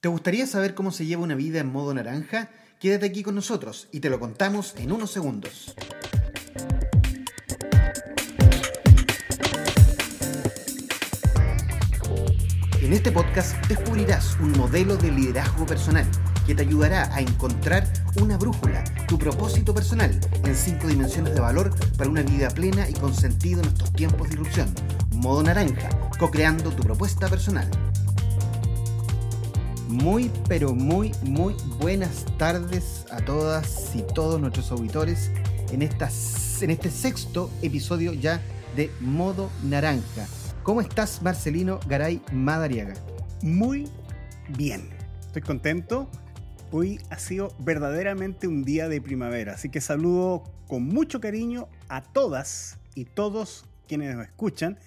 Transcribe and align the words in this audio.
¿Te 0.00 0.08
gustaría 0.08 0.46
saber 0.46 0.74
cómo 0.74 0.92
se 0.92 1.04
lleva 1.04 1.22
una 1.22 1.34
vida 1.34 1.60
en 1.60 1.70
modo 1.70 1.92
naranja? 1.92 2.48
Quédate 2.78 3.04
aquí 3.04 3.22
con 3.22 3.34
nosotros 3.34 3.86
y 3.92 4.00
te 4.00 4.08
lo 4.08 4.18
contamos 4.18 4.74
en 4.78 4.92
unos 4.92 5.10
segundos. 5.10 5.74
En 12.80 12.94
este 12.94 13.12
podcast 13.12 13.54
descubrirás 13.66 14.38
un 14.40 14.52
modelo 14.52 14.96
de 14.96 15.12
liderazgo 15.12 15.66
personal 15.66 16.06
que 16.46 16.54
te 16.54 16.62
ayudará 16.62 17.14
a 17.14 17.20
encontrar 17.20 17.86
una 18.22 18.38
brújula, 18.38 18.82
tu 19.06 19.18
propósito 19.18 19.74
personal 19.74 20.18
en 20.44 20.56
cinco 20.56 20.88
dimensiones 20.88 21.34
de 21.34 21.40
valor 21.40 21.74
para 21.98 22.08
una 22.08 22.22
vida 22.22 22.48
plena 22.48 22.88
y 22.88 22.94
con 22.94 23.14
sentido 23.14 23.60
en 23.60 23.68
estos 23.68 23.92
tiempos 23.92 24.30
de 24.30 24.36
irrupción. 24.36 24.74
Modo 25.16 25.42
naranja, 25.42 25.90
co-creando 26.18 26.70
tu 26.70 26.82
propuesta 26.82 27.28
personal. 27.28 27.70
Muy, 29.90 30.30
pero 30.48 30.72
muy, 30.72 31.10
muy 31.24 31.56
buenas 31.80 32.24
tardes 32.38 33.04
a 33.10 33.24
todas 33.24 33.96
y 33.96 34.02
todos 34.02 34.40
nuestros 34.40 34.70
auditores 34.70 35.32
en, 35.72 35.82
esta, 35.82 36.08
en 36.60 36.70
este 36.70 36.90
sexto 36.90 37.50
episodio 37.60 38.12
ya 38.12 38.40
de 38.76 38.88
Modo 39.00 39.50
Naranja. 39.64 40.28
¿Cómo 40.62 40.80
estás, 40.80 41.22
Marcelino 41.22 41.80
Garay 41.88 42.22
Madariaga? 42.32 42.94
Muy 43.42 43.88
bien. 44.56 44.88
Estoy 45.22 45.42
contento. 45.42 46.08
Hoy 46.70 47.00
ha 47.10 47.18
sido 47.18 47.52
verdaderamente 47.58 48.46
un 48.46 48.62
día 48.62 48.88
de 48.88 49.00
primavera, 49.00 49.54
así 49.54 49.70
que 49.70 49.80
saludo 49.80 50.44
con 50.68 50.84
mucho 50.84 51.20
cariño 51.20 51.66
a 51.88 52.00
todas 52.00 52.78
y 52.94 53.06
todos 53.06 53.66
quienes 53.88 54.14
nos 54.14 54.24
escuchan 54.24 54.78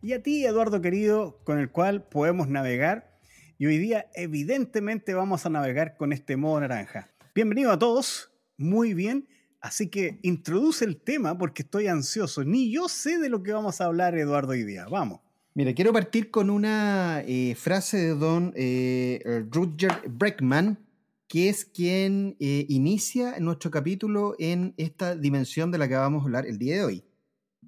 y 0.00 0.12
a 0.12 0.22
ti, 0.22 0.46
Eduardo 0.46 0.80
querido, 0.80 1.38
con 1.44 1.58
el 1.58 1.70
cual 1.70 2.02
podemos 2.02 2.48
navegar 2.48 3.17
y 3.58 3.66
hoy 3.66 3.78
día 3.78 4.08
evidentemente 4.14 5.14
vamos 5.14 5.44
a 5.44 5.50
navegar 5.50 5.96
con 5.96 6.12
este 6.12 6.36
modo 6.36 6.60
naranja. 6.60 7.10
Bienvenido 7.34 7.72
a 7.72 7.78
todos, 7.78 8.30
muy 8.56 8.94
bien, 8.94 9.28
así 9.60 9.88
que 9.88 10.20
introduce 10.22 10.84
el 10.84 11.00
tema 11.00 11.36
porque 11.36 11.62
estoy 11.62 11.88
ansioso, 11.88 12.44
ni 12.44 12.70
yo 12.70 12.88
sé 12.88 13.18
de 13.18 13.28
lo 13.28 13.42
que 13.42 13.52
vamos 13.52 13.80
a 13.80 13.86
hablar 13.86 14.16
Eduardo 14.16 14.52
hoy 14.52 14.62
día, 14.62 14.86
vamos. 14.86 15.20
Mira, 15.54 15.74
quiero 15.74 15.92
partir 15.92 16.30
con 16.30 16.50
una 16.50 17.24
eh, 17.26 17.56
frase 17.56 17.96
de 17.96 18.14
don 18.14 18.52
eh, 18.54 19.44
Rutger 19.50 20.08
Breckman, 20.08 20.78
que 21.26 21.48
es 21.48 21.64
quien 21.64 22.36
eh, 22.38 22.64
inicia 22.68 23.40
nuestro 23.40 23.72
capítulo 23.72 24.36
en 24.38 24.72
esta 24.76 25.16
dimensión 25.16 25.72
de 25.72 25.78
la 25.78 25.88
que 25.88 25.96
vamos 25.96 26.22
a 26.22 26.24
hablar 26.26 26.46
el 26.46 26.58
día 26.58 26.76
de 26.76 26.84
hoy. 26.84 27.04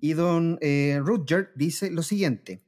Y 0.01 0.12
don 0.12 0.59
Rutger 1.05 1.51
dice 1.57 1.91
lo 1.91 2.03
siguiente, 2.03 2.62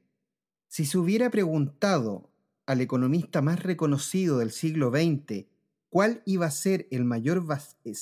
si 0.67 0.85
se 0.85 0.97
hubiera 0.99 1.31
preguntado 1.31 2.32
al 2.65 2.81
economista 2.81 3.41
más 3.41 3.61
reconocido 3.61 4.39
del 4.39 4.51
siglo 4.51 4.91
XX 4.91 5.47
cuál 5.93 6.23
iba 6.25 6.47
a 6.47 6.51
ser 6.51 6.87
el 6.89 7.05
mayor 7.05 7.45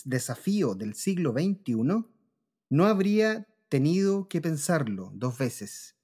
desafío 0.06 0.76
del 0.76 0.94
siglo 0.94 1.34
XXI, 1.34 2.06
no 2.70 2.86
habría 2.86 3.50
tenido 3.68 4.30
que 4.30 4.40
pensarlo 4.40 5.12
dos 5.14 5.38
veces. 5.38 5.98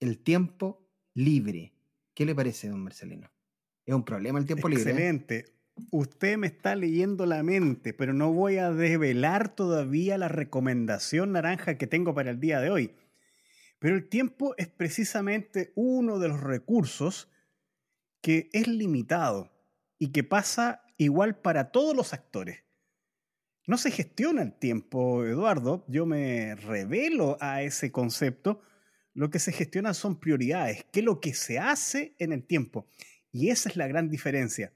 El 0.00 0.20
tiempo 0.20 0.88
libre. 1.12 1.74
¿Qué 2.14 2.24
le 2.24 2.34
parece, 2.34 2.70
don 2.70 2.82
Marcelino? 2.82 3.30
Es 3.84 3.94
un 3.94 4.06
problema 4.06 4.38
el 4.38 4.46
tiempo 4.46 4.70
libre. 4.70 4.84
¿eh? 4.84 4.88
Excelente. 4.88 5.44
Usted 5.90 6.38
me 6.38 6.46
está 6.46 6.76
leyendo 6.76 7.26
la 7.26 7.42
mente, 7.42 7.92
pero 7.92 8.14
no 8.14 8.32
voy 8.32 8.56
a 8.56 8.72
desvelar 8.72 9.54
todavía 9.54 10.16
la 10.16 10.28
recomendación 10.28 11.32
naranja 11.32 11.76
que 11.76 11.86
tengo 11.86 12.14
para 12.14 12.30
el 12.30 12.40
día 12.40 12.62
de 12.62 12.70
hoy. 12.70 12.94
Pero 13.80 13.96
el 13.96 14.08
tiempo 14.08 14.54
es 14.56 14.68
precisamente 14.68 15.72
uno 15.74 16.18
de 16.18 16.28
los 16.28 16.40
recursos 16.40 17.28
que 18.24 18.48
es 18.54 18.66
limitado 18.66 19.52
y 19.98 20.10
que 20.10 20.24
pasa 20.24 20.82
igual 20.96 21.42
para 21.42 21.70
todos 21.72 21.94
los 21.94 22.14
actores. 22.14 22.64
No 23.66 23.76
se 23.76 23.90
gestiona 23.90 24.40
el 24.40 24.54
tiempo, 24.58 25.26
Eduardo, 25.26 25.84
yo 25.88 26.06
me 26.06 26.54
revelo 26.54 27.36
a 27.42 27.60
ese 27.60 27.92
concepto. 27.92 28.62
Lo 29.12 29.28
que 29.28 29.38
se 29.38 29.52
gestiona 29.52 29.92
son 29.92 30.20
prioridades, 30.20 30.86
qué 30.90 31.00
es 31.00 31.04
lo 31.04 31.20
que 31.20 31.34
se 31.34 31.58
hace 31.58 32.16
en 32.18 32.32
el 32.32 32.46
tiempo. 32.46 32.88
Y 33.30 33.50
esa 33.50 33.68
es 33.68 33.76
la 33.76 33.88
gran 33.88 34.08
diferencia, 34.08 34.72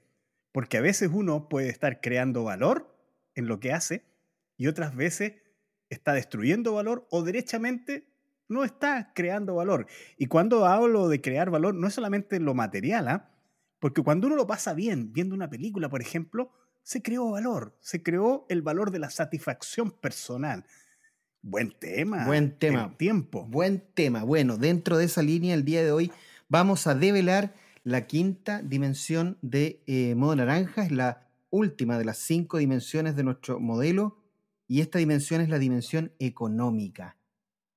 porque 0.51 0.77
a 0.77 0.81
veces 0.81 1.09
uno 1.11 1.49
puede 1.49 1.69
estar 1.69 2.01
creando 2.01 2.43
valor 2.43 2.95
en 3.33 3.47
lo 3.47 3.59
que 3.59 3.73
hace 3.73 4.03
y 4.57 4.67
otras 4.67 4.95
veces 4.95 5.33
está 5.89 6.13
destruyendo 6.13 6.75
valor 6.75 7.07
o 7.09 7.23
derechamente 7.23 8.05
no 8.47 8.63
está 8.63 9.11
creando 9.15 9.55
valor. 9.55 9.87
Y 10.19 10.27
cuando 10.27 10.67
hablo 10.67 11.09
de 11.09 11.19
crear 11.19 11.49
valor, 11.49 11.73
no 11.73 11.87
es 11.87 11.95
solamente 11.95 12.39
lo 12.39 12.53
material, 12.53 13.07
¿ah? 13.07 13.28
Porque 13.79 14.03
cuando 14.03 14.27
uno 14.27 14.35
lo 14.35 14.45
pasa 14.45 14.73
bien 14.73 15.13
viendo 15.13 15.33
una 15.33 15.49
película, 15.49 15.89
por 15.89 16.01
ejemplo, 16.01 16.51
se 16.83 17.01
creó 17.01 17.31
valor, 17.31 17.77
se 17.79 18.03
creó 18.03 18.45
el 18.49 18.61
valor 18.61 18.91
de 18.91 18.99
la 18.99 19.09
satisfacción 19.09 19.91
personal. 19.91 20.65
Buen 21.41 21.71
tema. 21.71 22.25
Buen 22.25 22.57
tema. 22.57 22.95
tiempo. 22.97 23.45
Buen 23.45 23.83
tema. 23.93 24.23
Bueno, 24.23 24.57
dentro 24.57 24.97
de 24.97 25.05
esa 25.05 25.21
línea, 25.21 25.53
el 25.53 25.63
día 25.63 25.83
de 25.83 25.91
hoy 25.91 26.11
vamos 26.49 26.85
a 26.87 26.95
develar 26.95 27.55
la 27.83 28.07
quinta 28.07 28.61
dimensión 28.61 29.37
de 29.41 29.81
eh, 29.87 30.15
modo 30.15 30.35
naranja. 30.35 30.83
Es 30.83 30.91
la 30.91 31.27
última 31.49 31.97
de 31.97 32.03
las 32.03 32.17
cinco 32.17 32.57
dimensiones 32.57 33.15
de 33.15 33.23
nuestro 33.23 33.59
modelo. 33.59 34.17
Y 34.67 34.81
esta 34.81 34.99
dimensión 34.99 35.39
es 35.39 35.47
la 35.47 35.59
dimensión 35.59 36.11
económica. 36.19 37.15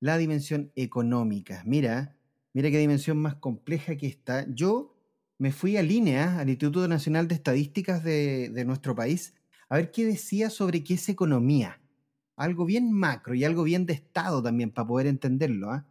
La 0.01 0.19
dimensión 0.19 0.73
económica. 0.75 1.63
Mira, 1.65 2.17
mira 2.53 2.69
qué 2.71 2.79
dimensión 2.79 3.19
más 3.19 3.37
compleja 3.37 3.97
que 3.97 4.09
está. 4.09 4.45
Yo 4.49 4.92
me 5.43 5.51
fui 5.51 5.77
a 5.77 5.83
línea, 5.83 6.39
al 6.39 6.51
Instituto 6.51 6.87
Nacional 6.87 7.27
de 7.27 7.35
Estadísticas 7.35 8.05
de, 8.05 8.63
nuestro 8.65 8.95
país, 8.95 9.35
a 9.69 9.75
ver 9.75 9.91
qué 9.91 10.07
decía 10.07 10.51
sobre 10.51 10.85
qué 10.85 10.95
es 10.95 11.09
economía. 11.09 11.81
Algo 12.37 12.65
bien 12.65 12.93
macro 12.93 13.35
y 13.35 13.43
algo 13.43 13.65
bien 13.65 13.85
de 13.85 13.93
Estado 13.93 14.41
también, 14.41 14.71
para 14.71 14.87
poder 14.87 15.09
entenderlo. 15.09 15.73
¿ah? 15.73 15.85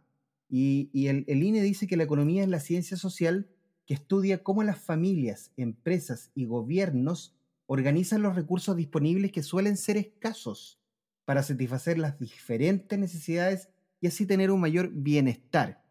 Y, 0.48 0.88
el, 1.06 1.26
el 1.28 1.42
INE 1.42 1.60
dice 1.60 1.86
que 1.86 1.98
la 1.98 2.04
economía 2.04 2.44
es 2.44 2.48
la 2.48 2.60
ciencia 2.60 2.96
social 2.96 3.46
que 3.84 3.92
estudia 3.92 4.42
cómo 4.42 4.62
las 4.62 4.78
familias, 4.78 5.52
empresas 5.58 6.30
y 6.34 6.46
gobiernos 6.46 7.36
organizan 7.66 8.22
los 8.22 8.34
recursos 8.34 8.74
disponibles 8.74 9.32
que 9.32 9.42
suelen 9.42 9.76
ser 9.76 9.98
escasos 9.98 10.80
para 11.26 11.42
satisfacer 11.42 11.98
las 11.98 12.18
diferentes 12.18 12.98
necesidades 12.98 13.68
y 14.00 14.06
así 14.06 14.24
tener 14.24 14.50
un 14.50 14.62
mayor 14.62 14.88
bienestar. 14.94 15.81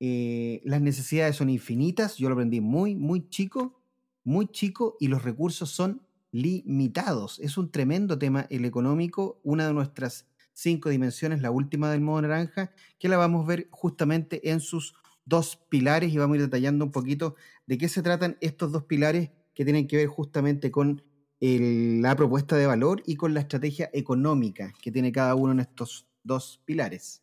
Eh, 0.00 0.60
las 0.64 0.80
necesidades 0.80 1.36
son 1.36 1.48
infinitas, 1.48 2.16
yo 2.16 2.28
lo 2.28 2.34
aprendí 2.34 2.60
muy, 2.60 2.94
muy 2.94 3.28
chico, 3.28 3.80
muy 4.24 4.48
chico, 4.48 4.96
y 5.00 5.08
los 5.08 5.22
recursos 5.22 5.70
son 5.70 6.02
limitados. 6.32 7.38
Es 7.40 7.56
un 7.56 7.70
tremendo 7.70 8.18
tema 8.18 8.46
el 8.50 8.64
económico, 8.64 9.40
una 9.42 9.66
de 9.66 9.72
nuestras 9.72 10.26
cinco 10.52 10.88
dimensiones, 10.90 11.40
la 11.40 11.50
última 11.50 11.90
del 11.90 12.00
modo 12.00 12.22
naranja, 12.22 12.72
que 12.98 13.08
la 13.08 13.16
vamos 13.16 13.44
a 13.44 13.48
ver 13.48 13.68
justamente 13.70 14.50
en 14.50 14.60
sus 14.60 14.94
dos 15.24 15.56
pilares 15.68 16.12
y 16.12 16.18
vamos 16.18 16.34
a 16.34 16.36
ir 16.38 16.42
detallando 16.42 16.84
un 16.84 16.92
poquito 16.92 17.34
de 17.66 17.78
qué 17.78 17.88
se 17.88 18.02
tratan 18.02 18.36
estos 18.40 18.72
dos 18.72 18.84
pilares 18.84 19.30
que 19.54 19.64
tienen 19.64 19.86
que 19.86 19.96
ver 19.96 20.06
justamente 20.06 20.70
con 20.70 21.02
la 21.40 22.16
propuesta 22.16 22.56
de 22.56 22.66
valor 22.66 23.02
y 23.04 23.16
con 23.16 23.34
la 23.34 23.40
estrategia 23.40 23.90
económica 23.92 24.72
que 24.80 24.90
tiene 24.90 25.12
cada 25.12 25.34
uno 25.34 25.52
en 25.52 25.60
estos 25.60 26.08
dos 26.22 26.62
pilares. 26.64 27.22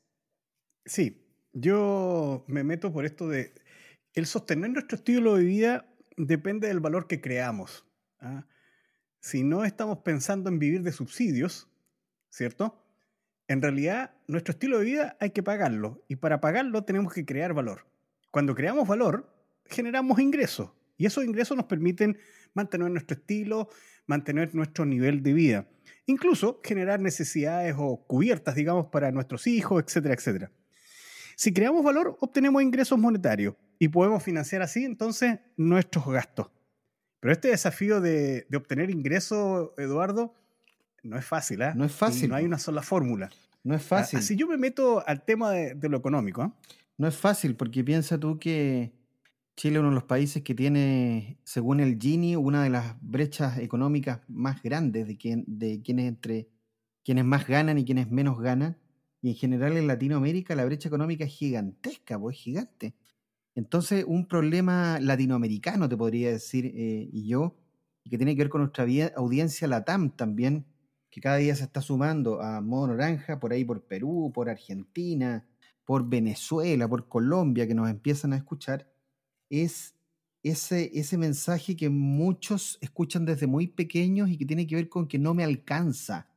Sí, 0.85 1.22
yo 1.53 2.43
me 2.47 2.63
meto 2.63 2.91
por 2.91 3.05
esto 3.05 3.27
de 3.27 3.53
el 4.13 4.25
sostener 4.25 4.69
nuestro 4.71 4.97
estilo 4.97 5.35
de 5.35 5.43
vida 5.43 5.85
depende 6.17 6.67
del 6.67 6.79
valor 6.79 7.07
que 7.07 7.21
creamos. 7.21 7.85
¿ah? 8.19 8.45
Si 9.19 9.43
no 9.43 9.63
estamos 9.63 9.99
pensando 9.99 10.49
en 10.49 10.59
vivir 10.59 10.81
de 10.83 10.91
subsidios, 10.91 11.67
¿cierto? 12.29 12.83
En 13.47 13.61
realidad, 13.61 14.15
nuestro 14.27 14.53
estilo 14.53 14.79
de 14.79 14.85
vida 14.85 15.17
hay 15.19 15.31
que 15.31 15.43
pagarlo 15.43 16.03
y 16.07 16.17
para 16.17 16.41
pagarlo 16.41 16.83
tenemos 16.83 17.13
que 17.13 17.25
crear 17.25 17.53
valor. 17.53 17.85
Cuando 18.31 18.55
creamos 18.55 18.87
valor, 18.87 19.31
generamos 19.65 20.19
ingresos 20.19 20.71
y 20.97 21.05
esos 21.05 21.23
ingresos 21.23 21.57
nos 21.57 21.65
permiten 21.65 22.17
mantener 22.53 22.89
nuestro 22.91 23.17
estilo, 23.17 23.69
mantener 24.05 24.53
nuestro 24.55 24.85
nivel 24.85 25.23
de 25.23 25.33
vida, 25.33 25.67
incluso 26.05 26.61
generar 26.63 26.99
necesidades 26.99 27.75
o 27.77 28.05
cubiertas, 28.05 28.55
digamos, 28.55 28.87
para 28.87 29.11
nuestros 29.11 29.47
hijos, 29.47 29.83
etcétera, 29.83 30.13
etcétera. 30.13 30.51
Si 31.35 31.53
creamos 31.53 31.83
valor, 31.83 32.17
obtenemos 32.19 32.61
ingresos 32.61 32.97
monetarios 32.97 33.55
y 33.79 33.87
podemos 33.87 34.23
financiar 34.23 34.61
así 34.61 34.85
entonces 34.85 35.39
nuestros 35.57 36.05
gastos. 36.05 36.47
Pero 37.19 37.31
este 37.31 37.49
desafío 37.49 38.01
de, 38.01 38.45
obtener 38.55 38.89
ingresos, 38.89 39.71
Eduardo, 39.77 40.35
no 41.03 41.17
es 41.17 41.25
fácil, 41.25 41.61
¿eh? 41.61 41.71
No 41.75 41.85
es 41.85 41.91
fácil. 41.91 42.29
no 42.29 42.35
hay 42.35 42.45
una 42.45 42.59
sola 42.59 42.81
fórmula. 42.81 43.29
No 43.63 43.75
es 43.75 43.81
fácil. 43.81 44.19
Así 44.19 44.35
yo 44.35 44.47
me 44.47 44.57
meto 44.57 45.05
al 45.07 45.23
tema 45.23 45.51
de, 45.51 45.89
lo 45.89 45.97
económico. 45.97 46.43
¿eh? 46.43 46.51
No 46.97 47.07
es 47.07 47.15
fácil, 47.15 47.55
porque 47.55 47.83
piensa 47.83 48.17
tú 48.17 48.39
que 48.39 48.93
Chile 49.55 49.75
es 49.75 49.79
uno 49.79 49.89
de 49.89 49.95
los 49.95 50.03
países 50.03 50.43
que 50.43 50.53
tiene, 50.53 51.37
según 51.43 51.79
el 51.79 51.97
Gini, 51.97 52.35
una 52.35 52.63
de 52.63 52.69
las 52.69 52.95
brechas 53.01 53.57
económicas 53.59 54.19
más 54.27 54.61
grandes 54.61 55.07
de, 55.07 55.17
quien, 55.17 55.45
de 55.47 55.81
quienes 55.81 56.07
entre 56.07 56.49
quienes 57.05 57.25
más 57.25 57.47
ganan 57.47 57.77
y 57.77 57.85
quienes 57.85 58.09
menos 58.09 58.39
ganan. 58.39 58.77
Y 59.23 59.29
en 59.29 59.35
general 59.35 59.77
en 59.77 59.87
Latinoamérica 59.87 60.53
la 60.53 60.65
brecha 60.65 60.89
económica 60.89 61.23
es 61.23 61.31
gigantesca, 61.31 62.19
pues 62.19 62.35
es 62.35 62.43
gigante. 62.43 62.93
Entonces, 63.55 64.03
un 64.05 64.27
problema 64.27 64.99
latinoamericano, 64.99 65.87
te 65.87 65.95
podría 65.95 66.29
decir, 66.31 66.65
eh, 66.65 67.09
y 67.09 67.27
yo, 67.27 67.55
que 68.03 68.17
tiene 68.17 68.35
que 68.35 68.41
ver 68.41 68.49
con 68.49 68.61
nuestra 68.61 68.85
audiencia 69.15 69.67
LATAM 69.69 70.17
también, 70.17 70.65
que 71.09 71.21
cada 71.21 71.37
día 71.37 71.55
se 71.55 71.63
está 71.63 71.79
sumando 71.81 72.41
a 72.41 72.59
modo 72.59 72.87
naranja, 72.87 73.39
por 73.39 73.53
ahí 73.53 73.63
por 73.63 73.85
Perú, 73.85 74.29
por 74.35 74.49
Argentina, 74.49 75.47
por 75.85 76.09
Venezuela, 76.09 76.89
por 76.89 77.07
Colombia, 77.07 77.65
que 77.65 77.75
nos 77.75 77.89
empiezan 77.89 78.33
a 78.33 78.37
escuchar, 78.37 78.91
es 79.49 79.95
ese, 80.41 80.91
ese 80.93 81.17
mensaje 81.17 81.77
que 81.77 81.89
muchos 81.89 82.77
escuchan 82.81 83.23
desde 83.23 83.47
muy 83.47 83.67
pequeños 83.67 84.29
y 84.29 84.37
que 84.37 84.45
tiene 84.45 84.67
que 84.67 84.75
ver 84.75 84.89
con 84.89 85.07
que 85.07 85.17
no 85.17 85.33
me 85.33 85.45
alcanza 85.45 86.27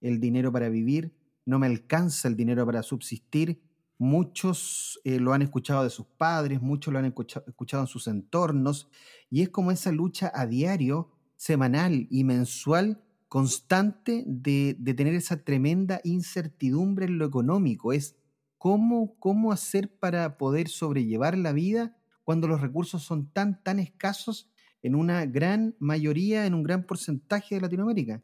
el 0.00 0.20
dinero 0.20 0.52
para 0.52 0.68
vivir, 0.68 1.15
no 1.46 1.58
me 1.58 1.66
alcanza 1.66 2.28
el 2.28 2.36
dinero 2.36 2.66
para 2.66 2.82
subsistir. 2.82 3.62
Muchos 3.98 5.00
eh, 5.04 5.18
lo 5.18 5.32
han 5.32 5.40
escuchado 5.40 5.82
de 5.84 5.90
sus 5.90 6.06
padres, 6.06 6.60
muchos 6.60 6.92
lo 6.92 6.98
han 6.98 7.06
escuchado 7.06 7.82
en 7.82 7.86
sus 7.86 8.06
entornos, 8.08 8.90
y 9.30 9.40
es 9.40 9.48
como 9.48 9.70
esa 9.70 9.90
lucha 9.90 10.30
a 10.34 10.46
diario, 10.46 11.12
semanal 11.36 12.06
y 12.10 12.24
mensual 12.24 13.02
constante 13.28 14.24
de, 14.26 14.76
tener 14.96 15.14
esa 15.14 15.44
tremenda 15.44 16.00
incertidumbre 16.04 17.06
en 17.06 17.18
lo 17.18 17.26
económico. 17.26 17.92
Es 17.92 18.16
cómo, 18.58 19.18
cómo 19.18 19.52
hacer 19.52 19.98
para 19.98 20.38
poder 20.38 20.68
sobrellevar 20.68 21.36
la 21.36 21.52
vida 21.52 21.96
cuando 22.24 22.48
los 22.48 22.60
recursos 22.60 23.02
son 23.02 23.30
tan, 23.30 23.62
tan 23.62 23.78
escasos 23.78 24.50
en 24.82 24.94
una 24.94 25.26
gran 25.26 25.74
mayoría, 25.78 26.46
en 26.46 26.54
un 26.54 26.62
gran 26.62 26.84
porcentaje 26.84 27.56
de 27.56 27.60
Latinoamérica. 27.60 28.22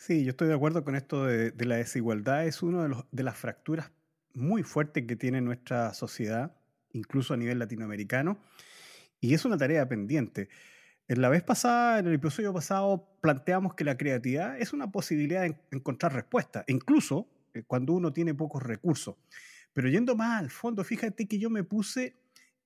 Sí, 0.00 0.24
yo 0.24 0.30
estoy 0.30 0.48
de 0.48 0.54
acuerdo 0.54 0.82
con 0.82 0.96
esto 0.96 1.26
de, 1.26 1.52
la 1.66 1.76
desigualdad. 1.76 2.46
Es 2.46 2.62
una 2.62 3.04
de, 3.10 3.22
las 3.22 3.36
fracturas 3.36 3.92
muy 4.32 4.62
fuertes 4.62 5.04
que 5.06 5.14
tiene 5.14 5.42
nuestra 5.42 5.92
sociedad, 5.92 6.56
incluso 6.94 7.34
a 7.34 7.36
nivel 7.36 7.58
latinoamericano, 7.58 8.38
y 9.20 9.34
es 9.34 9.44
una 9.44 9.58
tarea 9.58 9.86
pendiente. 9.86 10.48
En 11.06 11.20
la 11.20 11.28
vez 11.28 11.42
pasada, 11.42 11.98
en 11.98 12.06
el 12.06 12.14
episodio 12.14 12.54
pasado, 12.54 13.10
planteamos 13.20 13.74
que 13.74 13.84
la 13.84 13.98
creatividad 13.98 14.58
es 14.58 14.72
una 14.72 14.90
posibilidad 14.90 15.42
de 15.42 15.54
encontrar 15.70 16.14
respuestas, 16.14 16.64
incluso 16.68 17.28
eh, 17.52 17.62
cuando 17.66 17.92
uno 17.92 18.10
tiene 18.10 18.32
pocos 18.32 18.62
recursos. 18.62 19.16
Pero 19.74 19.90
yendo 19.90 20.16
más 20.16 20.40
al 20.40 20.48
fondo, 20.48 20.82
fíjate 20.82 21.28
que 21.28 21.38
yo 21.38 21.50
me 21.50 21.62
puse 21.62 22.16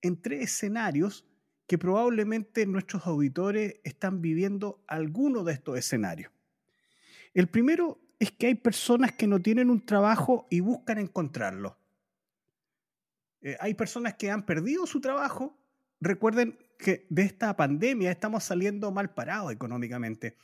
en 0.01 0.21
tres 0.21 0.41
escenarios 0.41 1.27
que 1.67 1.77
probablemente 1.77 2.65
nuestros 2.65 3.05
auditores 3.05 3.81
están 3.83 4.21
viviendo 4.21 4.81
alguno 4.87 5.43
de 5.43 5.51
estos 5.51 5.77
escenarios. 5.77 6.31
El 7.35 7.49
primero 7.49 7.99
es 8.17 8.31
que 8.31 8.47
hay 8.47 8.55
personas 8.55 9.11
que 9.11 9.27
no 9.27 9.41
tienen 9.41 9.69
un 9.69 9.85
trabajo 9.85 10.47
y 10.49 10.61
buscan 10.61 10.97
encontrarlo. 10.97 11.77
Eh, 13.41 13.57
hay 13.59 13.73
personas 13.73 14.13
que 14.15 14.31
han 14.31 14.45
perdido 14.45 14.87
su 14.87 15.01
trabajo. 15.01 15.61
Recuerden 15.99 16.57
que 16.79 17.05
de 17.09 17.23
esta 17.23 17.55
pandemia 17.57 18.09
estamos 18.09 18.45
saliendo 18.45 18.89
mal 18.91 19.13
parados 19.13 19.51
económicamente. 19.51 20.37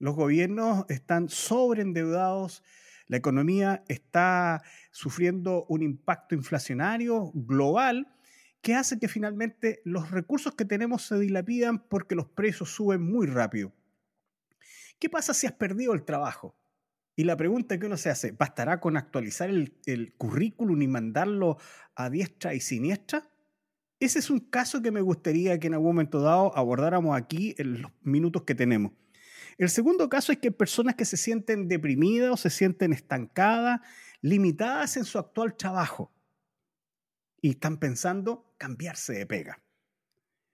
Los 0.00 0.16
gobiernos 0.16 0.84
están 0.88 1.28
sobreendeudados, 1.28 2.64
la 3.06 3.18
economía 3.18 3.84
está 3.86 4.64
sufriendo 4.90 5.64
un 5.68 5.82
impacto 5.82 6.34
inflacionario 6.34 7.30
global 7.34 8.16
que 8.62 8.74
hace 8.74 8.98
que 8.98 9.06
finalmente 9.06 9.80
los 9.84 10.10
recursos 10.10 10.56
que 10.56 10.64
tenemos 10.64 11.02
se 11.06 11.20
dilapidan 11.20 11.78
porque 11.88 12.16
los 12.16 12.26
precios 12.26 12.74
suben 12.74 13.00
muy 13.00 13.28
rápido. 13.28 13.72
¿Qué 15.02 15.10
pasa 15.10 15.34
si 15.34 15.48
has 15.48 15.52
perdido 15.54 15.94
el 15.94 16.04
trabajo? 16.04 16.54
Y 17.16 17.24
la 17.24 17.36
pregunta 17.36 17.76
que 17.76 17.86
uno 17.86 17.96
se 17.96 18.08
hace, 18.08 18.30
¿bastará 18.30 18.78
con 18.78 18.96
actualizar 18.96 19.50
el, 19.50 20.14
currículum 20.16 20.80
y 20.80 20.86
mandarlo 20.86 21.58
a 21.96 22.08
diestra 22.08 22.54
y 22.54 22.60
siniestra? 22.60 23.28
Ese 23.98 24.20
es 24.20 24.30
un 24.30 24.38
caso 24.38 24.80
que 24.80 24.92
me 24.92 25.00
gustaría 25.00 25.58
que 25.58 25.66
en 25.66 25.74
algún 25.74 25.88
momento 25.88 26.20
dado 26.20 26.56
abordáramos 26.56 27.16
aquí 27.16 27.52
en 27.58 27.82
los 27.82 27.90
minutos 28.02 28.44
que 28.44 28.54
tenemos. 28.54 28.92
El 29.58 29.70
segundo 29.70 30.08
caso 30.08 30.30
es 30.30 30.38
que 30.38 30.52
personas 30.52 30.94
que 30.94 31.04
se 31.04 31.16
sienten 31.16 31.66
deprimidas 31.66 32.30
o 32.30 32.36
se 32.36 32.50
sienten 32.50 32.92
estancadas, 32.92 33.80
limitadas 34.20 34.96
en 34.96 35.04
su 35.04 35.18
actual 35.18 35.56
trabajo 35.56 36.12
y 37.40 37.50
están 37.50 37.78
pensando 37.78 38.54
cambiarse 38.56 39.14
de 39.14 39.26
pega. 39.26 39.60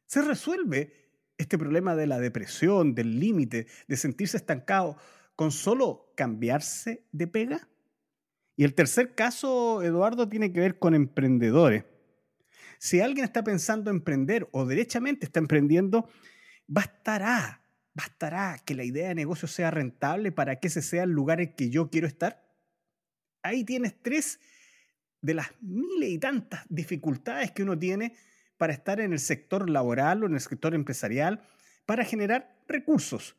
Se 0.06 0.22
resuelve 0.22 1.07
este 1.38 1.56
problema 1.56 1.96
de 1.96 2.06
la 2.06 2.18
depresión, 2.18 2.94
del 2.94 3.18
límite, 3.18 3.66
de 3.86 3.96
sentirse 3.96 4.36
estancado, 4.36 4.96
con 5.36 5.52
solo 5.52 6.12
cambiarse 6.16 7.06
de 7.12 7.28
pega. 7.28 7.68
Y 8.56 8.64
el 8.64 8.74
tercer 8.74 9.14
caso, 9.14 9.82
Eduardo, 9.82 10.28
tiene 10.28 10.52
que 10.52 10.60
ver 10.60 10.80
con 10.80 10.94
emprendedores. 10.96 11.84
Si 12.80 13.00
alguien 13.00 13.24
está 13.24 13.44
pensando 13.44 13.90
emprender 13.90 14.48
o 14.50 14.66
derechamente 14.66 15.26
está 15.26 15.38
emprendiendo, 15.38 16.08
bastará, 16.66 17.62
bastará 17.94 18.58
que 18.64 18.74
la 18.74 18.84
idea 18.84 19.08
de 19.08 19.14
negocio 19.14 19.46
sea 19.46 19.70
rentable 19.70 20.32
para 20.32 20.56
que 20.56 20.68
ese 20.68 20.82
sea 20.82 21.04
el 21.04 21.10
lugar 21.10 21.40
en 21.40 21.54
que 21.54 21.70
yo 21.70 21.88
quiero 21.88 22.08
estar. 22.08 22.44
Ahí 23.42 23.64
tienes 23.64 23.94
tres 24.02 24.40
de 25.20 25.34
las 25.34 25.48
miles 25.60 26.10
y 26.10 26.18
tantas 26.18 26.64
dificultades 26.68 27.52
que 27.52 27.62
uno 27.62 27.78
tiene 27.78 28.14
para 28.58 28.72
estar 28.72 29.00
en 29.00 29.12
el 29.12 29.20
sector 29.20 29.70
laboral 29.70 30.22
o 30.22 30.26
en 30.26 30.34
el 30.34 30.40
sector 30.40 30.74
empresarial 30.74 31.40
para 31.86 32.04
generar 32.04 32.54
recursos. 32.66 33.36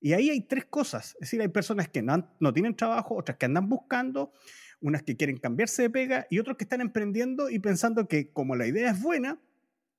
Y 0.00 0.14
ahí 0.14 0.30
hay 0.30 0.40
tres 0.40 0.64
cosas. 0.64 1.14
Es 1.14 1.20
decir, 1.20 1.42
hay 1.42 1.48
personas 1.48 1.88
que 1.88 2.00
no, 2.00 2.26
no, 2.40 2.52
tienen 2.54 2.74
trabajo, 2.74 3.16
otras 3.16 3.36
que 3.36 3.44
andan 3.44 3.68
buscando, 3.68 4.32
unas 4.80 5.02
que 5.02 5.16
quieren 5.16 5.36
cambiarse 5.36 5.82
de 5.82 5.90
pega 5.90 6.26
y 6.30 6.38
otros 6.38 6.56
que 6.56 6.64
están 6.64 6.80
emprendiendo 6.80 7.50
y 7.50 7.58
pensando 7.58 8.08
que 8.08 8.32
como 8.32 8.56
la 8.56 8.66
idea 8.66 8.92
es 8.92 9.02
buena, 9.02 9.38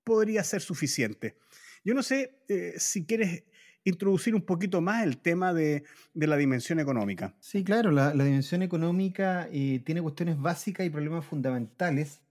podría 0.03 0.43
ser 0.43 0.61
suficiente. 0.61 1.35
Yo 1.83 1.93
no 1.93 2.01
sé 2.01 2.39
eh, 2.47 2.73
si 2.77 3.05
quieres 3.05 3.43
introducir 3.83 4.35
un 4.35 4.41
poquito 4.41 4.81
más 4.81 5.03
el 5.03 5.17
tema 5.17 5.53
de, 5.53 5.83
la 6.13 6.37
dimensión 6.37 6.79
económica. 6.79 7.35
Sí, 7.39 7.63
claro, 7.63 7.91
la, 7.91 8.11
dimensión 8.11 8.61
económica 8.61 9.47
eh, 9.51 9.81
tiene 9.85 10.01
cuestiones 10.01 10.39
básicas 10.39 10.85
y 10.85 10.89
problemas 10.89 11.25
fundamentales 11.25 12.21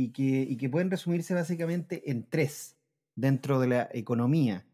y 0.00 0.12
que, 0.12 0.56
que, 0.56 0.70
pueden 0.70 0.90
resumirse 0.90 1.34
básicamente 1.34 2.10
en 2.10 2.24
tres 2.26 2.74
dentro 3.16 3.60
de 3.60 3.66
la 3.66 3.88
economía. 3.92 4.64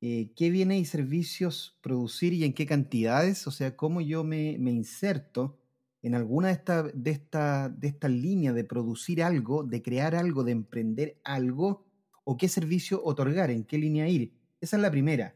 Eh, 0.00 0.30
¿Qué 0.34 0.48
bienes 0.48 0.80
y 0.80 0.84
servicios 0.86 1.76
producir 1.82 2.32
y 2.32 2.44
en 2.44 2.54
qué 2.54 2.64
cantidades? 2.64 3.46
O 3.46 3.50
sea, 3.50 3.76
cómo 3.76 4.00
yo 4.00 4.24
me, 4.24 4.52
inserto 4.52 5.58
en 6.02 6.14
alguna 6.14 6.48
de 6.48 6.54
estas 6.54 6.90
de 6.94 7.10
esta, 7.10 7.68
de 7.68 7.88
esta 7.88 8.08
líneas 8.08 8.54
de 8.54 8.64
producir 8.64 9.22
algo, 9.22 9.64
de 9.64 9.82
crear 9.82 10.14
algo, 10.14 10.44
de 10.44 10.52
emprender 10.52 11.20
algo, 11.24 11.84
o 12.24 12.38
qué 12.38 12.48
servicio 12.48 13.04
otorgar, 13.04 13.50
en 13.50 13.64
qué 13.64 13.76
línea 13.76 14.08
ir. 14.08 14.32
Esa 14.62 14.76
es 14.76 14.82
la 14.82 14.90
primera. 14.90 15.34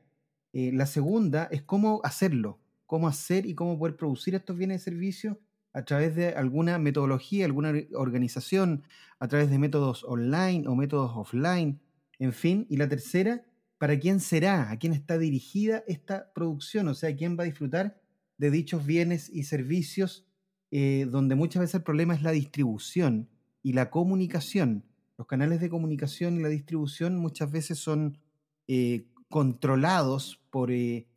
Eh, 0.55 0.71
la 0.73 0.87
segunda 0.87 1.49
es 1.51 1.61
cómo 1.61 2.01
hacerlo, 2.03 2.61
cómo 2.87 3.09
hacer 3.09 3.45
y 3.45 3.55
cómo 3.55 3.79
poder 3.79 3.97
producir 3.97 4.35
estos 4.35 4.57
bienes 4.57 4.81
y 4.81 4.85
servicios 4.85 5.37
a 5.75 5.85
través 5.85 6.15
de 6.15 6.29
alguna 6.29 6.79
metodología, 6.79 7.45
alguna 7.45 7.73
organización, 7.95 8.85
a 9.19 9.27
través 9.29 9.51
de 9.51 9.59
métodos 9.59 10.05
online 10.05 10.67
o 10.69 10.77
métodos 10.77 11.11
offline, 11.15 11.81
en 12.21 12.33
fin. 12.33 12.67
Y 12.71 12.77
la 12.77 12.89
tercera, 12.89 13.45
¿para 13.77 13.99
quién 13.99 14.21
será? 14.21 14.71
¿A 14.71 14.79
quién 14.79 14.93
está 14.93 15.19
dirigida 15.19 15.83
esta 15.89 16.33
producción? 16.33 16.87
O 16.89 16.95
sea, 16.95 17.15
¿quién 17.15 17.37
va 17.37 17.43
a 17.43 17.47
disfrutar 17.47 18.01
de 18.39 18.51
dichos 18.53 18.87
bienes 18.87 19.29
y 19.29 19.43
servicios 19.43 20.27
eh, 20.71 21.07
donde 21.11 21.35
muchas 21.35 21.61
veces 21.61 21.75
el 21.75 21.83
problema 21.83 22.15
es 22.15 22.23
la 22.23 22.31
distribución 22.31 23.29
y 23.61 23.73
la 23.73 23.91
comunicación? 23.91 24.85
Los 25.19 25.27
canales 25.27 25.61
de 25.61 25.71
comunicación 25.71 26.39
y 26.39 26.43
la 26.43 26.49
distribución 26.49 27.19
muchas 27.19 27.51
veces 27.51 27.79
son 27.79 28.19
eh, 28.69 29.09
controlados 29.29 30.41
por, 30.51 30.71
eh, 30.71 31.09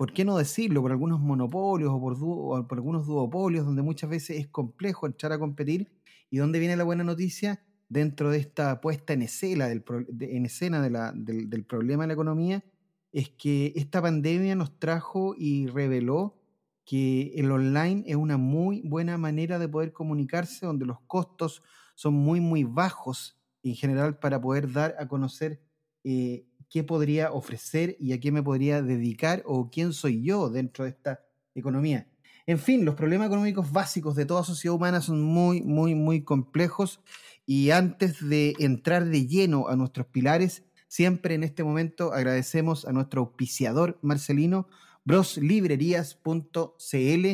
¿por 0.00 0.14
qué 0.14 0.24
no 0.24 0.38
decirlo?, 0.38 0.80
por 0.80 0.92
algunos 0.92 1.20
monopolios 1.20 1.92
o 1.92 2.00
por, 2.00 2.78
algunos 2.78 3.06
duopolios, 3.06 3.66
donde 3.66 3.82
muchas 3.82 4.08
veces 4.08 4.38
es 4.38 4.48
complejo 4.48 5.06
entrar 5.06 5.30
a 5.32 5.38
competir. 5.38 5.92
¿Y 6.30 6.38
dónde 6.38 6.58
viene 6.58 6.74
la 6.74 6.84
buena 6.84 7.04
noticia? 7.04 7.62
Dentro 7.90 8.30
de 8.30 8.38
esta 8.38 8.80
puesta 8.80 9.12
en 9.12 9.20
escena 9.20 9.68
del, 9.68 9.84
en 10.20 10.46
escena 10.46 10.80
del, 10.80 11.50
del 11.50 11.64
problema 11.66 12.04
de 12.04 12.06
la 12.06 12.12
economía, 12.14 12.64
es 13.12 13.28
que 13.28 13.74
esta 13.76 14.00
pandemia 14.00 14.54
nos 14.54 14.78
trajo 14.78 15.34
y 15.36 15.66
reveló 15.66 16.40
que 16.86 17.34
el 17.34 17.52
online 17.52 18.02
es 18.06 18.16
una 18.16 18.38
muy 18.38 18.80
buena 18.80 19.18
manera 19.18 19.58
de 19.58 19.68
poder 19.68 19.92
comunicarse, 19.92 20.64
donde 20.64 20.86
los 20.86 21.02
costos 21.02 21.62
son 21.94 22.14
muy, 22.14 22.40
muy 22.40 22.64
bajos 22.64 23.38
en 23.62 23.74
general 23.74 24.18
para 24.18 24.40
poder 24.40 24.72
dar 24.72 24.94
a 24.98 25.06
conocer 25.08 25.60
eh, 26.04 26.46
qué 26.70 26.84
podría 26.84 27.32
ofrecer 27.32 27.96
y 28.00 28.12
a 28.12 28.20
qué 28.20 28.32
me 28.32 28.42
podría 28.42 28.80
dedicar 28.80 29.42
o 29.44 29.70
quién 29.70 29.92
soy 29.92 30.22
yo 30.22 30.48
dentro 30.48 30.84
de 30.84 30.90
esta 30.90 31.20
economía. 31.54 32.06
En 32.46 32.58
fin, 32.58 32.84
los 32.84 32.94
problemas 32.94 33.26
económicos 33.26 33.70
básicos 33.70 34.14
de 34.14 34.24
toda 34.24 34.44
sociedad 34.44 34.74
humana 34.74 35.02
son 35.02 35.20
muy, 35.20 35.62
muy, 35.62 35.94
muy 35.94 36.22
complejos 36.22 37.00
y 37.44 37.70
antes 37.70 38.26
de 38.26 38.54
entrar 38.60 39.04
de 39.04 39.26
lleno 39.26 39.68
a 39.68 39.76
nuestros 39.76 40.06
pilares, 40.06 40.62
siempre 40.88 41.34
en 41.34 41.42
este 41.42 41.64
momento 41.64 42.12
agradecemos 42.12 42.86
a 42.86 42.92
nuestro 42.92 43.22
auspiciador 43.22 43.98
Marcelino, 44.02 44.68
broslibrerías.cl, 45.04 47.26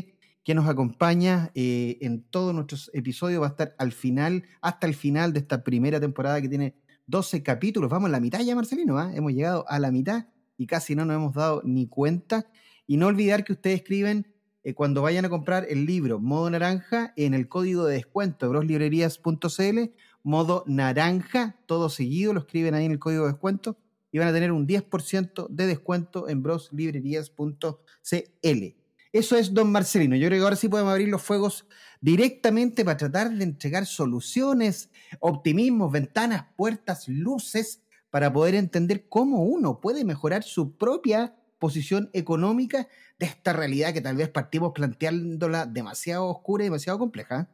que 0.44 0.54
nos 0.54 0.68
acompaña 0.68 1.50
eh, 1.54 1.98
en 2.00 2.22
todos 2.22 2.54
nuestros 2.54 2.90
episodios, 2.94 3.42
va 3.42 3.48
a 3.48 3.50
estar 3.50 3.74
al 3.78 3.92
final, 3.92 4.44
hasta 4.60 4.86
el 4.86 4.94
final 4.94 5.32
de 5.32 5.40
esta 5.40 5.64
primera 5.64 6.00
temporada 6.00 6.40
que 6.40 6.48
tiene 6.48 6.76
12 7.06 7.42
capítulos. 7.42 7.90
Vamos 7.90 8.08
a 8.08 8.12
la 8.12 8.20
mitad 8.20 8.40
ya, 8.40 8.54
Marcelino. 8.54 8.98
¿ah? 8.98 9.10
Hemos 9.14 9.32
llegado 9.32 9.64
a 9.68 9.78
la 9.78 9.90
mitad 9.90 10.26
y 10.56 10.66
casi 10.66 10.94
no 10.94 11.04
nos 11.04 11.16
hemos 11.16 11.34
dado 11.34 11.62
ni 11.64 11.86
cuenta. 11.86 12.46
Y 12.86 12.96
no 12.96 13.06
olvidar 13.06 13.44
que 13.44 13.52
ustedes 13.52 13.80
escriben 13.80 14.32
eh, 14.64 14.75
cuando 14.75 15.02
vayan 15.02 15.25
a 15.25 15.28
comprar 15.28 15.66
el 15.68 15.86
libro 15.86 16.18
Modo 16.18 16.50
Naranja 16.50 17.12
en 17.16 17.34
el 17.34 17.48
código 17.48 17.84
de 17.84 17.94
descuento 17.94 18.48
broslibrerías.cl, 18.48 19.92
modo 20.25 20.64
naranja, 20.66 21.56
todo 21.66 21.88
seguido, 21.88 22.32
lo 22.32 22.40
escriben 22.40 22.75
ahí 22.75 22.84
en 22.84 22.90
el 22.90 22.98
código 22.98 23.26
de 23.26 23.30
descuento 23.30 23.78
y 24.10 24.18
van 24.18 24.26
a 24.26 24.32
tener 24.32 24.50
un 24.50 24.66
10% 24.66 25.46
de 25.48 25.66
descuento 25.66 26.28
en 26.28 26.42
broslibrerías.cl. 26.42 28.75
Eso 29.16 29.35
es 29.38 29.54
Don 29.54 29.73
Marcelino. 29.73 30.14
Yo 30.14 30.28
creo 30.28 30.40
que 30.40 30.44
ahora 30.44 30.56
sí 30.56 30.68
podemos 30.68 30.92
abrir 30.92 31.08
los 31.08 31.23
fuegos 31.23 31.66
directamente 32.02 32.85
para 32.85 32.99
tratar 32.99 33.30
de 33.30 33.44
entregar 33.44 33.87
soluciones, 33.87 34.90
optimismos, 35.20 35.90
ventanas, 35.90 36.49
puertas, 36.54 37.08
luces, 37.08 37.82
para 38.11 38.30
poder 38.30 38.54
entender 38.54 39.08
cómo 39.08 39.42
uno 39.42 39.80
puede 39.80 40.04
mejorar 40.04 40.42
su 40.42 40.76
propia 40.76 41.35
posición 41.58 42.11
económica 42.12 42.88
de 43.18 43.25
esta 43.25 43.54
realidad 43.54 43.94
que 43.94 44.02
tal 44.02 44.16
vez 44.16 44.28
partimos 44.28 44.73
planteándola 44.75 45.64
demasiado 45.64 46.26
oscura 46.26 46.64
y 46.64 46.66
demasiado 46.66 46.99
compleja. 46.99 47.49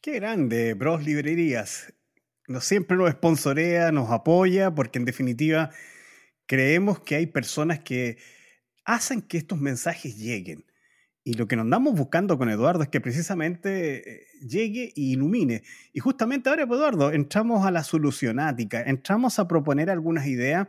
Qué 0.00 0.12
grande, 0.12 0.74
Bros 0.74 1.02
Librerías. 1.02 1.92
No 2.46 2.60
siempre 2.60 2.96
nos 2.96 3.10
sponsorea, 3.10 3.90
nos 3.90 4.12
apoya, 4.12 4.72
porque 4.72 5.00
en 5.00 5.06
definitiva 5.06 5.70
creemos 6.46 7.00
que 7.00 7.16
hay 7.16 7.26
personas 7.26 7.80
que 7.80 8.18
hacen 8.84 9.22
que 9.22 9.38
estos 9.38 9.58
mensajes 9.58 10.16
lleguen. 10.16 10.69
Y 11.22 11.34
lo 11.34 11.46
que 11.46 11.56
nos 11.56 11.64
andamos 11.64 11.94
buscando 11.94 12.38
con 12.38 12.48
Eduardo 12.48 12.82
es 12.82 12.88
que 12.88 13.00
precisamente 13.00 13.98
eh, 13.98 14.26
llegue 14.40 14.84
e 14.96 15.00
ilumine. 15.00 15.62
Y 15.92 16.00
justamente 16.00 16.48
ahora, 16.48 16.66
pues, 16.66 16.78
Eduardo, 16.78 17.12
entramos 17.12 17.66
a 17.66 17.70
la 17.70 17.84
solucionática, 17.84 18.82
entramos 18.82 19.38
a 19.38 19.46
proponer 19.46 19.90
algunas 19.90 20.26
ideas 20.26 20.68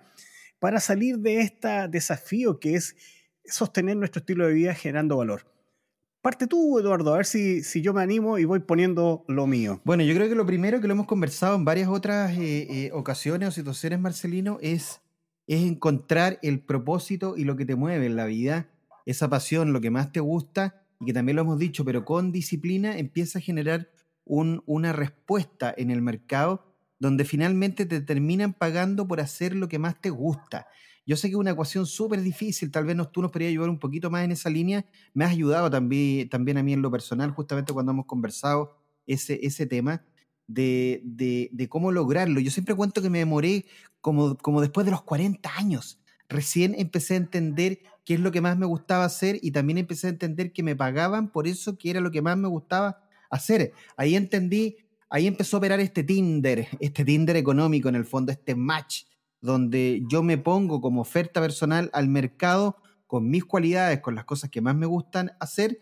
para 0.60 0.80
salir 0.80 1.20
de 1.20 1.42
este 1.42 1.88
desafío 1.88 2.60
que 2.60 2.76
es 2.76 2.96
sostener 3.46 3.98
nuestro 3.98 4.20
estilo 4.20 4.46
de 4.46 4.54
vida 4.54 4.76
generando 4.76 5.18
valor. 5.18 5.48
Parte 6.22 6.46
tú, 6.46 6.78
Eduardo, 6.78 7.14
a 7.14 7.18
ver 7.18 7.26
si, 7.26 7.64
si 7.64 7.82
yo 7.82 7.94
me 7.94 8.04
animo 8.04 8.38
y 8.38 8.46
voy 8.46 8.60
poniendo 8.60 9.26
lo 9.28 9.48
mío. 9.48 9.82
Bueno, 9.84 10.04
yo 10.04 10.14
creo 10.14 10.30
que 10.30 10.36
lo 10.36 10.46
primero 10.46 10.80
que 10.80 10.88
lo 10.88 10.94
hemos 10.94 11.08
conversado 11.08 11.56
en 11.56 11.66
varias 11.66 11.88
otras 11.88 12.38
eh, 12.38 12.68
eh, 12.70 12.92
ocasiones 12.94 13.50
o 13.50 13.52
situaciones, 13.52 14.00
Marcelino, 14.00 14.60
es, 14.62 15.02
es 15.48 15.62
encontrar 15.62 16.38
el 16.44 16.60
propósito 16.60 17.36
y 17.38 17.44
lo 17.46 17.56
que 17.56 17.66
te 17.66 17.76
mueve 17.76 18.06
en 18.06 18.16
la 18.16 18.26
vida 18.26 18.70
esa 19.06 19.30
pasión, 19.30 19.74
lo 19.74 19.82
que 19.82 19.92
más 19.92 20.12
te 20.12 20.20
gusta, 20.20 20.84
y 21.00 21.06
que 21.06 21.14
también 21.14 21.36
lo 21.36 21.42
hemos 21.42 21.60
dicho, 21.60 21.84
pero 21.84 22.06
con 22.06 22.32
disciplina 22.32 22.98
empieza 22.98 23.40
a 23.40 23.42
generar 23.42 23.90
una 24.26 24.94
respuesta 24.94 25.74
en 25.76 25.90
el 25.90 26.02
mercado 26.02 26.72
donde 27.00 27.26
finalmente 27.26 27.86
te 27.88 28.00
terminan 28.02 28.54
pagando 28.54 29.08
por 29.08 29.20
hacer 29.20 29.56
lo 29.56 29.68
que 29.68 29.80
más 29.80 30.00
te 30.00 30.12
gusta. 30.12 30.68
Yo 31.06 31.18
sé 31.18 31.28
que 31.28 31.34
es 31.34 31.40
una 31.40 31.52
ecuación 31.52 31.88
súper 31.88 32.22
difícil, 32.22 32.70
tal 32.70 32.86
vez 32.86 32.96
tú 33.12 33.24
nos 33.24 33.32
podrías 33.32 33.50
ayudar 33.50 33.70
un 33.70 33.80
poquito 33.80 34.12
más 34.12 34.24
en 34.24 34.32
esa 34.32 34.52
línea. 34.52 34.86
Me 35.14 35.26
has 35.26 35.32
ayudado 35.32 35.70
también, 35.72 36.30
también 36.30 36.60
a 36.60 36.64
mí 36.64 36.74
en 36.74 36.84
lo 36.84 36.92
personal, 36.92 37.32
justamente 37.32 37.74
cuando 37.74 37.92
hemos 37.92 38.06
conversado 38.06 38.78
ese, 39.08 39.40
ese 39.42 39.66
tema 39.66 40.06
de, 40.48 41.02
de, 41.04 41.70
cómo 41.70 41.92
lograrlo. 41.92 42.40
Yo 42.40 42.52
siempre 42.52 42.76
cuento 42.76 43.02
que 43.02 43.10
me 43.10 43.20
demoré 43.20 43.66
como, 44.00 44.38
como 44.38 44.62
después 44.62 44.86
de 44.86 44.92
los 44.92 45.02
40 45.02 45.50
años. 45.58 46.00
Recién 46.30 46.76
empecé 46.78 47.16
a 47.16 47.18
entender 47.18 47.80
qué 48.06 48.16
es 48.16 48.20
lo 48.20 48.32
que 48.32 48.42
más 48.42 48.58
me 48.58 48.66
gustaba 48.66 49.06
hacer 49.06 49.40
y 49.42 49.52
también 49.52 49.78
empecé 49.78 50.08
a 50.08 50.12
entender 50.12 50.54
que 50.54 50.64
me 50.64 50.76
pagaban 50.76 51.32
por 51.32 51.48
eso 51.48 51.78
que 51.78 51.90
era 51.90 52.02
lo 52.02 52.12
que 52.12 52.22
más 52.22 52.38
me 52.38 52.48
gustaba 52.48 53.04
hacer. 53.30 53.74
Ahí 53.98 54.16
entendí, 54.16 54.78
ahí 55.10 55.28
empezó 55.28 55.58
a 55.58 55.60
operar 55.60 55.80
este 55.80 56.04
Tinder, 56.04 56.68
este 56.80 57.06
Tinder 57.06 57.36
económico 57.36 57.90
en 57.90 57.96
el 57.96 58.06
fondo, 58.06 58.32
este 58.32 58.56
match, 58.56 59.04
donde 59.40 60.04
yo 60.10 60.24
me 60.24 60.38
pongo 60.38 60.82
como 60.82 61.02
oferta 61.02 61.42
personal 61.42 61.90
al 61.94 62.08
mercado 62.08 62.78
con 63.08 63.30
mis 63.30 63.44
cualidades, 63.44 64.00
con 64.00 64.16
las 64.16 64.26
cosas 64.26 64.50
que 64.50 64.62
más 64.62 64.76
me 64.76 64.86
gustan 64.86 65.32
hacer 65.40 65.80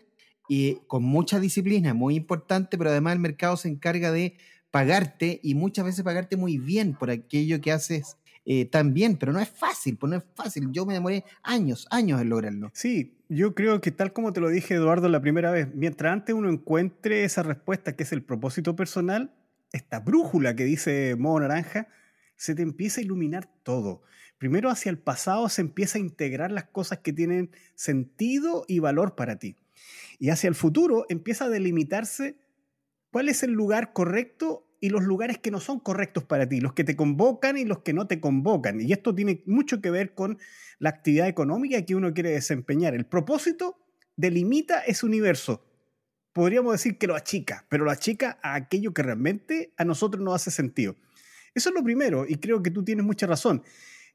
y 0.48 0.76
con 0.88 1.04
mucha 1.04 1.38
disciplina, 1.38 1.94
muy 1.94 2.16
importante, 2.16 2.76
pero 2.76 2.90
además 2.90 3.12
el 3.12 3.20
mercado 3.20 3.56
se 3.56 3.68
encarga 3.68 4.10
de 4.10 4.36
pagarte 4.70 5.40
y 5.42 5.54
muchas 5.54 5.84
veces 5.84 6.04
pagarte 6.04 6.36
muy 6.36 6.58
bien 6.58 6.94
por 6.94 7.10
aquello 7.10 7.60
que 7.60 7.72
haces 7.72 8.16
eh, 8.52 8.64
también, 8.64 9.16
pero 9.16 9.32
no 9.32 9.38
es 9.38 9.48
fácil, 9.48 9.96
pues 9.96 10.10
no 10.10 10.16
es 10.16 10.24
fácil. 10.34 10.72
Yo 10.72 10.84
me 10.84 10.94
demoré 10.94 11.22
años, 11.44 11.86
años 11.88 12.20
en 12.20 12.30
lograrlo. 12.30 12.72
Sí, 12.74 13.16
yo 13.28 13.54
creo 13.54 13.80
que 13.80 13.92
tal 13.92 14.12
como 14.12 14.32
te 14.32 14.40
lo 14.40 14.48
dije, 14.48 14.74
Eduardo, 14.74 15.08
la 15.08 15.20
primera 15.20 15.52
vez, 15.52 15.72
mientras 15.72 16.12
antes 16.12 16.34
uno 16.34 16.50
encuentre 16.50 17.22
esa 17.22 17.44
respuesta 17.44 17.94
que 17.94 18.02
es 18.02 18.10
el 18.10 18.24
propósito 18.24 18.74
personal, 18.74 19.32
esta 19.70 20.00
brújula 20.00 20.56
que 20.56 20.64
dice 20.64 21.14
Modo 21.16 21.38
Naranja, 21.38 21.86
se 22.34 22.56
te 22.56 22.62
empieza 22.62 23.00
a 23.00 23.04
iluminar 23.04 23.48
todo. 23.62 24.02
Primero 24.36 24.68
hacia 24.68 24.90
el 24.90 24.98
pasado 24.98 25.48
se 25.48 25.60
empieza 25.60 25.98
a 25.98 26.00
integrar 26.00 26.50
las 26.50 26.64
cosas 26.64 26.98
que 26.98 27.12
tienen 27.12 27.52
sentido 27.76 28.64
y 28.66 28.80
valor 28.80 29.14
para 29.14 29.38
ti. 29.38 29.54
Y 30.18 30.30
hacia 30.30 30.48
el 30.48 30.56
futuro 30.56 31.06
empieza 31.08 31.44
a 31.44 31.50
delimitarse 31.50 32.36
cuál 33.12 33.28
es 33.28 33.44
el 33.44 33.52
lugar 33.52 33.92
correcto 33.92 34.66
y 34.80 34.88
los 34.88 35.04
lugares 35.04 35.38
que 35.38 35.50
no 35.50 35.60
son 35.60 35.78
correctos 35.78 36.24
para 36.24 36.48
ti, 36.48 36.60
los 36.60 36.72
que 36.72 36.84
te 36.84 36.96
convocan 36.96 37.58
y 37.58 37.64
los 37.64 37.80
que 37.80 37.92
no 37.92 38.06
te 38.06 38.20
convocan. 38.20 38.80
Y 38.80 38.92
esto 38.92 39.14
tiene 39.14 39.42
mucho 39.46 39.80
que 39.80 39.90
ver 39.90 40.14
con 40.14 40.38
la 40.78 40.90
actividad 40.90 41.28
económica 41.28 41.84
que 41.84 41.94
uno 41.94 42.14
quiere 42.14 42.30
desempeñar. 42.30 42.94
El 42.94 43.06
propósito 43.06 43.76
delimita 44.16 44.80
ese 44.80 45.04
universo. 45.04 45.66
Podríamos 46.32 46.72
decir 46.72 46.96
que 46.96 47.06
lo 47.06 47.14
achica, 47.14 47.66
pero 47.68 47.84
lo 47.84 47.90
achica 47.90 48.38
a 48.42 48.54
aquello 48.54 48.94
que 48.94 49.02
realmente 49.02 49.74
a 49.76 49.84
nosotros 49.84 50.22
nos 50.22 50.34
hace 50.34 50.50
sentido. 50.50 50.96
Eso 51.54 51.68
es 51.68 51.74
lo 51.74 51.82
primero, 51.82 52.24
y 52.26 52.36
creo 52.36 52.62
que 52.62 52.70
tú 52.70 52.84
tienes 52.84 53.04
mucha 53.04 53.26
razón. 53.26 53.62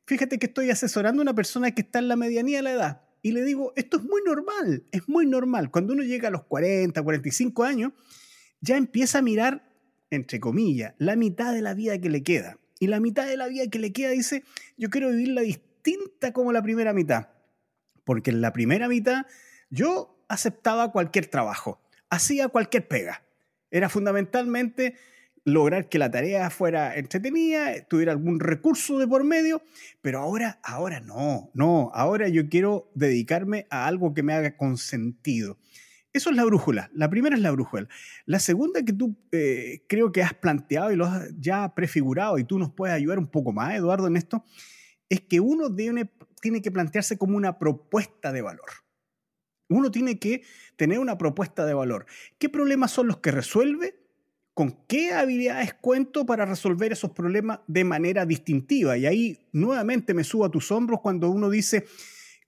Fíjate 0.08 0.40
que 0.40 0.48
estoy 0.48 0.70
asesorando 0.70 1.22
a 1.22 1.24
una 1.24 1.34
persona 1.34 1.72
que 1.72 1.82
está 1.82 2.00
en 2.00 2.08
la 2.08 2.16
medianía 2.16 2.58
de 2.58 2.64
la 2.64 2.72
edad 2.72 3.02
y 3.26 3.32
le 3.32 3.44
digo, 3.44 3.74
esto 3.76 3.98
es 3.98 4.04
muy 4.04 4.22
normal, 4.24 4.84
es 4.92 5.10
muy 5.10 5.26
normal. 5.26 5.72
Cuando 5.72 5.94
uno 5.94 6.04
llega 6.04 6.28
a 6.28 6.32
los 6.32 6.44
40, 6.44 7.02
45 7.02 7.64
años, 7.64 7.92
ya 8.62 8.78
empieza 8.78 9.18
a 9.18 9.22
mirar 9.24 9.75
entre 10.10 10.40
comillas, 10.40 10.94
la 10.98 11.16
mitad 11.16 11.54
de 11.54 11.62
la 11.62 11.74
vida 11.74 12.00
que 12.00 12.10
le 12.10 12.24
queda. 12.24 12.58
Y 12.80 12.88
la 12.88 13.00
mitad 13.00 13.26
de 13.26 13.38
la 13.38 13.48
vida 13.48 13.68
que 13.68 13.80
le 13.80 13.94
queda 13.94 14.10
dice, 14.10 14.44
yo 14.78 14.90
quiero 14.90 15.10
vivirla 15.10 15.42
distinta 15.42 16.34
como 16.34 16.52
la 16.52 16.62
primera 16.62 16.94
mitad. 16.94 17.30
Porque 18.04 18.32
en 18.32 18.42
la 18.42 18.54
primera 18.54 18.88
mitad 18.88 19.26
yo 19.70 20.24
aceptaba 20.28 20.92
cualquier 20.92 21.28
trabajo, 21.28 21.82
hacía 22.10 22.48
cualquier 22.50 22.88
pega. 22.88 23.24
Era 23.72 23.90
fundamentalmente 23.90 24.96
lograr 25.46 25.90
que 25.90 26.00
la 26.00 26.10
tarea 26.10 26.50
fuera 26.50 26.96
entretenida, 26.98 27.86
tuviera 27.88 28.12
algún 28.12 28.40
recurso 28.40 28.98
de 28.98 29.08
por 29.08 29.24
medio, 29.24 29.62
pero 30.02 30.20
ahora, 30.20 30.60
ahora 30.64 31.00
no, 31.00 31.52
no, 31.54 31.92
ahora 31.94 32.28
yo 32.28 32.50
quiero 32.50 32.92
dedicarme 32.96 33.68
a 33.70 33.86
algo 33.86 34.14
que 34.14 34.24
me 34.24 34.34
haga 34.34 34.58
con 34.58 34.78
sentido. 34.78 35.58
Eso 36.16 36.30
es 36.30 36.38
la 36.38 36.46
brújula. 36.46 36.90
La 36.94 37.10
primera 37.10 37.36
es 37.36 37.42
la 37.42 37.52
brújula. 37.52 37.90
La 38.26 38.40
segunda 38.40 38.84
que 38.84 38.94
tú 38.94 39.18
eh, 39.34 39.84
creo 39.90 40.14
que 40.14 40.24
has 40.24 40.34
planteado 40.34 40.90
y 40.94 40.96
lo 40.96 41.08
has 41.08 41.28
ya 41.38 41.76
prefigurado 41.76 42.40
y 42.40 42.46
tú 42.46 42.58
nos 42.58 42.72
puedes 42.72 42.96
ayudar 42.96 43.20
un 43.20 43.28
poco 43.28 43.52
más, 43.52 43.76
Eduardo, 43.76 44.08
en 44.08 44.16
esto, 44.16 44.46
es 45.10 45.20
que 45.20 45.42
uno 45.42 45.76
tiene 45.76 46.62
que 46.62 46.72
plantearse 46.72 47.18
como 47.18 47.36
una 47.36 47.60
propuesta 47.60 48.32
de 48.32 48.42
valor. 48.42 48.70
Uno 49.68 49.92
tiene 49.92 50.18
que 50.18 50.44
tener 50.78 51.00
una 51.00 51.18
propuesta 51.18 51.66
de 51.66 51.74
valor. 51.74 52.06
¿Qué 52.38 52.48
problemas 52.48 52.92
son 52.92 53.08
los 53.08 53.18
que 53.18 53.32
resuelve? 53.32 54.00
¿Con 54.54 54.86
qué 54.88 55.12
habilidades 55.12 55.74
cuento 55.74 56.26
para 56.26 56.46
resolver 56.46 56.94
esos 56.94 57.12
problemas 57.12 57.60
de 57.68 57.84
manera 57.84 58.26
distintiva? 58.26 58.98
Y 58.98 59.06
ahí 59.06 59.50
nuevamente 59.52 60.14
me 60.14 60.24
subo 60.24 60.46
a 60.46 60.50
tus 60.50 60.72
hombros 60.72 61.02
cuando 61.02 61.30
uno 61.30 61.50
dice, 61.50 61.86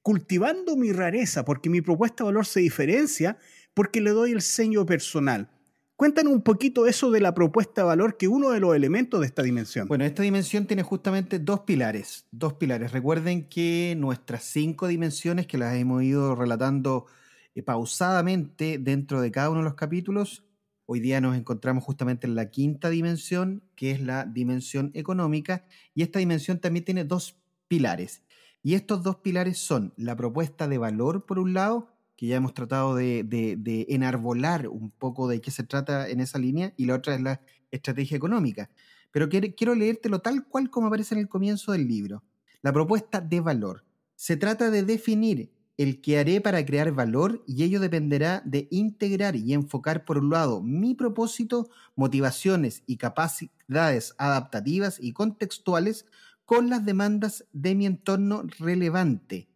cultivando 0.02 0.78
mi 0.78 0.94
rareza, 0.94 1.44
porque 1.44 1.70
mi 1.70 1.82
propuesta 1.82 2.24
de 2.24 2.28
valor 2.28 2.46
se 2.46 2.62
diferencia 2.62 3.38
porque 3.78 4.02
le 4.02 4.10
doy 4.10 4.32
el 4.32 4.42
sello 4.42 4.88
personal. 4.88 5.52
Cuéntanos 5.96 6.34
un 6.34 6.42
poquito 6.42 6.88
eso 6.88 7.12
de 7.12 7.22
la 7.22 7.36
propuesta 7.36 7.82
de 7.82 7.86
valor, 7.86 8.18
que 8.18 8.28
uno 8.28 8.50
de 8.50 8.60
los 8.60 8.76
elementos 8.76 9.20
de 9.20 9.28
esta 9.28 9.44
dimensión. 9.44 9.88
Bueno, 9.88 10.04
esta 10.04 10.24
dimensión 10.24 10.66
tiene 10.66 10.82
justamente 10.82 11.38
dos 11.38 11.60
pilares. 11.60 12.26
Dos 12.32 12.54
pilares. 12.54 12.92
Recuerden 12.92 13.48
que 13.48 13.94
nuestras 13.96 14.46
cinco 14.46 14.88
dimensiones, 14.88 15.46
que 15.46 15.60
las 15.60 15.76
hemos 15.76 16.02
ido 16.02 16.34
relatando 16.34 17.06
eh, 17.54 17.62
pausadamente 17.62 18.80
dentro 18.80 19.22
de 19.22 19.30
cada 19.30 19.52
uno 19.52 19.60
de 19.60 19.66
los 19.66 19.76
capítulos, 19.76 20.44
hoy 20.88 21.00
día 21.00 21.22
nos 21.22 21.38
encontramos 21.38 21.84
justamente 21.84 22.26
en 22.26 22.34
la 22.34 22.50
quinta 22.50 22.90
dimensión, 22.90 23.62
que 23.76 23.92
es 23.92 24.02
la 24.02 24.26
dimensión 24.26 24.90
económica, 24.96 25.68
y 25.94 26.02
esta 26.02 26.18
dimensión 26.18 26.58
también 26.58 26.84
tiene 26.84 27.04
dos 27.04 27.38
pilares. 27.68 28.24
Y 28.64 28.74
estos 28.74 29.04
dos 29.04 29.18
pilares 29.18 29.60
son 29.60 29.94
la 29.98 30.16
propuesta 30.16 30.68
de 30.68 30.80
valor, 30.80 31.28
por 31.28 31.38
un 31.38 31.54
lado, 31.54 31.97
que 32.18 32.26
ya 32.26 32.36
hemos 32.36 32.54
tratado 32.54 32.96
de, 32.96 33.86
enarbolar 33.88 34.68
un 34.68 34.90
poco 34.90 35.28
de 35.28 35.40
qué 35.40 35.52
se 35.52 35.64
trata 35.64 36.10
en 36.10 36.20
esa 36.20 36.40
línea, 36.40 36.74
y 36.76 36.86
la 36.86 36.96
otra 36.96 37.16
es 37.16 37.22
la 37.22 37.42
estrategia 37.72 38.18
económica. 38.18 38.70
Pero 39.12 39.30
quiero 39.30 39.76
leértelo 39.76 40.20
tal 40.20 40.46
cual 40.48 40.70
como 40.70 40.88
aparece 40.88 41.16
en 41.16 41.22
el 41.22 41.30
comienzo 41.30 41.72
del 41.72 41.88
libro. 41.88 42.24
La 42.62 42.74
propuesta 42.74 43.22
de 43.22 43.40
valor. 43.40 43.86
Se 44.16 44.36
trata 44.36 44.72
de 44.72 44.84
definir 44.84 45.52
el 45.78 46.02
que 46.02 46.18
haré 46.18 46.42
para 46.42 46.66
crear 46.66 46.92
valor 46.92 47.44
y 47.46 47.64
ello 47.64 47.80
dependerá 47.80 48.42
de 48.44 48.68
integrar 48.72 49.36
y 49.36 49.54
enfocar 49.54 50.04
por 50.04 50.18
un 50.18 50.32
lado 50.32 50.62
mi 50.64 50.96
propósito, 50.96 51.70
motivaciones 51.96 52.82
y 52.88 52.98
capacidades 52.98 54.16
adaptativas 54.18 54.98
y 55.00 55.14
contextuales 55.14 56.08
con 56.46 56.70
las 56.70 56.84
demandas 56.84 57.46
de 57.54 57.76
mi 57.76 57.86
entorno 57.86 58.44
relevante. 58.58 59.50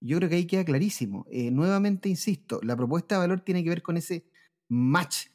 Yo 0.00 0.16
creo 0.18 0.28
que 0.28 0.36
ahí 0.36 0.46
queda 0.46 0.64
clarísimo. 0.64 1.26
Eh, 1.30 1.50
nuevamente 1.50 2.08
insisto, 2.08 2.60
la 2.62 2.76
propuesta 2.76 3.16
de 3.16 3.20
valor 3.20 3.40
tiene 3.40 3.62
que 3.62 3.70
ver 3.70 3.82
con 3.82 3.96
ese 3.96 4.24
match. 4.68 5.26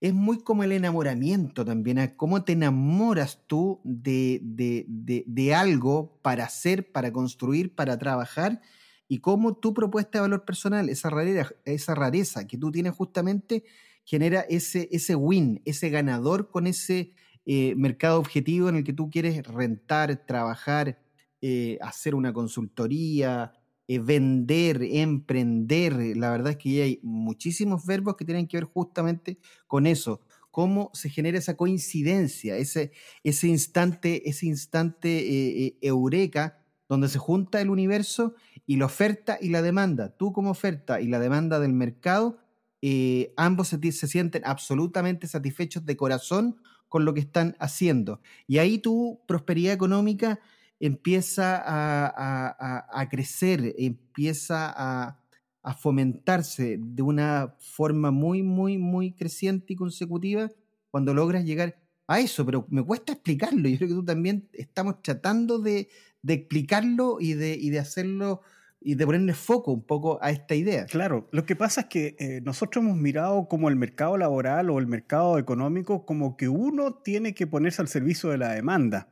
Es 0.00 0.14
muy 0.14 0.38
como 0.42 0.62
el 0.62 0.72
enamoramiento 0.72 1.64
también, 1.64 1.98
¿ah? 1.98 2.16
cómo 2.16 2.44
te 2.44 2.52
enamoras 2.52 3.44
tú 3.46 3.80
de, 3.84 4.40
de 4.44 5.54
algo 5.54 6.20
para 6.22 6.44
hacer, 6.44 6.92
para 6.92 7.12
construir, 7.12 7.74
para 7.74 7.98
trabajar 7.98 8.60
y 9.08 9.18
cómo 9.20 9.56
tu 9.56 9.72
propuesta 9.74 10.18
de 10.18 10.22
valor 10.22 10.44
personal, 10.44 10.88
esa 10.90 11.10
rareza, 11.10 11.50
esa 11.64 11.94
rareza 11.94 12.46
que 12.46 12.58
tú 12.58 12.70
tienes 12.70 12.92
justamente, 12.94 13.64
genera 14.04 14.40
ese, 14.42 14.88
ese 14.92 15.14
win, 15.16 15.62
ese 15.64 15.88
ganador 15.88 16.50
con 16.50 16.66
ese 16.66 17.14
eh, 17.46 17.74
mercado 17.76 18.18
objetivo 18.18 18.68
en 18.68 18.76
el 18.76 18.84
que 18.84 18.92
tú 18.92 19.08
quieres 19.10 19.46
rentar, 19.46 20.26
trabajar, 20.26 20.98
eh, 21.40 21.78
hacer 21.80 22.14
una 22.14 22.32
consultoría, 22.32 23.52
eh, 23.88 23.98
vender, 23.98 24.82
emprender. 24.82 26.16
La 26.16 26.30
verdad 26.30 26.52
es 26.52 26.56
que 26.58 26.82
hay 26.82 27.00
muchísimos 27.02 27.84
verbos 27.84 28.16
que 28.16 28.24
tienen 28.24 28.46
que 28.46 28.58
ver 28.58 28.64
justamente 28.64 29.38
con 29.66 29.86
eso. 29.86 30.20
Cómo 30.50 30.90
se 30.94 31.10
genera 31.10 31.38
esa 31.38 31.56
coincidencia, 31.56 32.56
ese, 32.56 32.92
ese 33.24 33.48
instante, 33.48 34.28
ese 34.28 34.46
instante 34.46 35.76
eureka 35.80 36.58
donde 36.88 37.08
se 37.08 37.18
junta 37.18 37.60
el 37.60 37.70
universo 37.70 38.34
y 38.66 38.76
la 38.76 38.86
oferta 38.86 39.38
y 39.40 39.50
la 39.50 39.62
demanda. 39.62 40.16
Tú 40.16 40.32
como 40.32 40.50
oferta 40.50 41.00
y 41.00 41.08
la 41.08 41.18
demanda 41.18 41.60
del 41.60 41.72
mercado, 41.72 42.38
eh, 42.80 43.32
ambos 43.36 43.68
se, 43.68 43.92
sienten 43.92 44.42
absolutamente 44.44 45.26
satisfechos 45.26 45.84
de 45.84 45.96
corazón 45.96 46.60
con 46.88 47.04
lo 47.04 47.12
que 47.12 47.20
están 47.20 47.56
haciendo. 47.60 48.20
Y 48.46 48.58
ahí 48.58 48.78
tu 48.78 49.20
prosperidad 49.26 49.74
económica 49.74 50.40
empieza 50.80 51.62
a, 51.64 53.08
crecer, 53.10 53.74
empieza 53.78 54.72
a, 54.76 55.20
a, 55.62 55.74
fomentarse 55.74 56.78
de 56.80 57.02
una 57.02 57.54
forma 57.58 58.10
muy, 58.10 58.42
muy, 58.42 58.78
muy 58.78 59.12
creciente 59.12 59.72
y 59.72 59.76
consecutiva 59.76 60.50
cuando 60.90 61.14
logras 61.14 61.44
llegar 61.44 61.78
a 62.06 62.20
eso, 62.20 62.44
pero 62.46 62.66
me 62.70 62.82
cuesta 62.82 63.12
explicarlo. 63.12 63.68
Yo 63.68 63.76
creo 63.76 63.88
que 63.88 63.94
tú 63.94 64.04
también 64.04 64.48
estamos 64.52 65.02
tratando 65.02 65.58
de, 65.58 65.88
de 66.22 66.34
explicarlo 66.34 67.18
y 67.20 67.34
de, 67.34 67.54
y 67.54 67.70
de 67.70 67.78
hacerlo 67.78 68.42
y 68.80 68.94
de 68.94 69.06
ponerle 69.06 69.34
foco 69.34 69.72
un 69.72 69.82
poco 69.82 70.18
a 70.22 70.30
esta 70.30 70.54
idea. 70.54 70.86
Claro, 70.86 71.28
lo 71.32 71.44
que 71.44 71.56
pasa 71.56 71.82
es 71.82 71.86
que 71.88 72.16
eh, 72.18 72.40
nosotros 72.42 72.84
hemos 72.84 72.96
mirado 72.96 73.48
como 73.48 73.68
el 73.68 73.76
mercado 73.76 74.16
laboral 74.16 74.70
o 74.70 74.78
el 74.78 74.86
mercado 74.86 75.38
económico 75.38 76.06
como 76.06 76.36
que 76.36 76.48
uno 76.48 76.94
tiene 76.94 77.34
que 77.34 77.46
ponerse 77.46 77.82
al 77.82 77.88
servicio 77.88 78.30
de 78.30 78.38
la 78.38 78.52
demanda. 78.52 79.08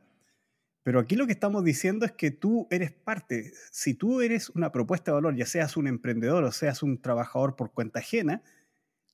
Pero 0.87 1.01
aquí 1.01 1.17
lo 1.17 1.25
que 1.25 1.33
estamos 1.33 1.65
diciendo 1.65 2.05
es 2.05 2.13
que 2.13 2.31
tú 2.31 2.65
eres 2.71 2.93
parte. 2.93 3.51
Si 3.71 3.93
tú 3.93 4.21
eres 4.21 4.49
una 4.51 4.71
propuesta 4.71 5.11
de 5.11 5.15
valor, 5.15 5.35
ya 5.35 5.45
seas 5.45 5.75
un 5.75 5.85
emprendedor 5.85 6.45
o 6.45 6.51
seas 6.53 6.81
un 6.81 7.01
trabajador 7.01 7.57
por 7.57 7.73
cuenta 7.73 7.99
ajena, 7.99 8.41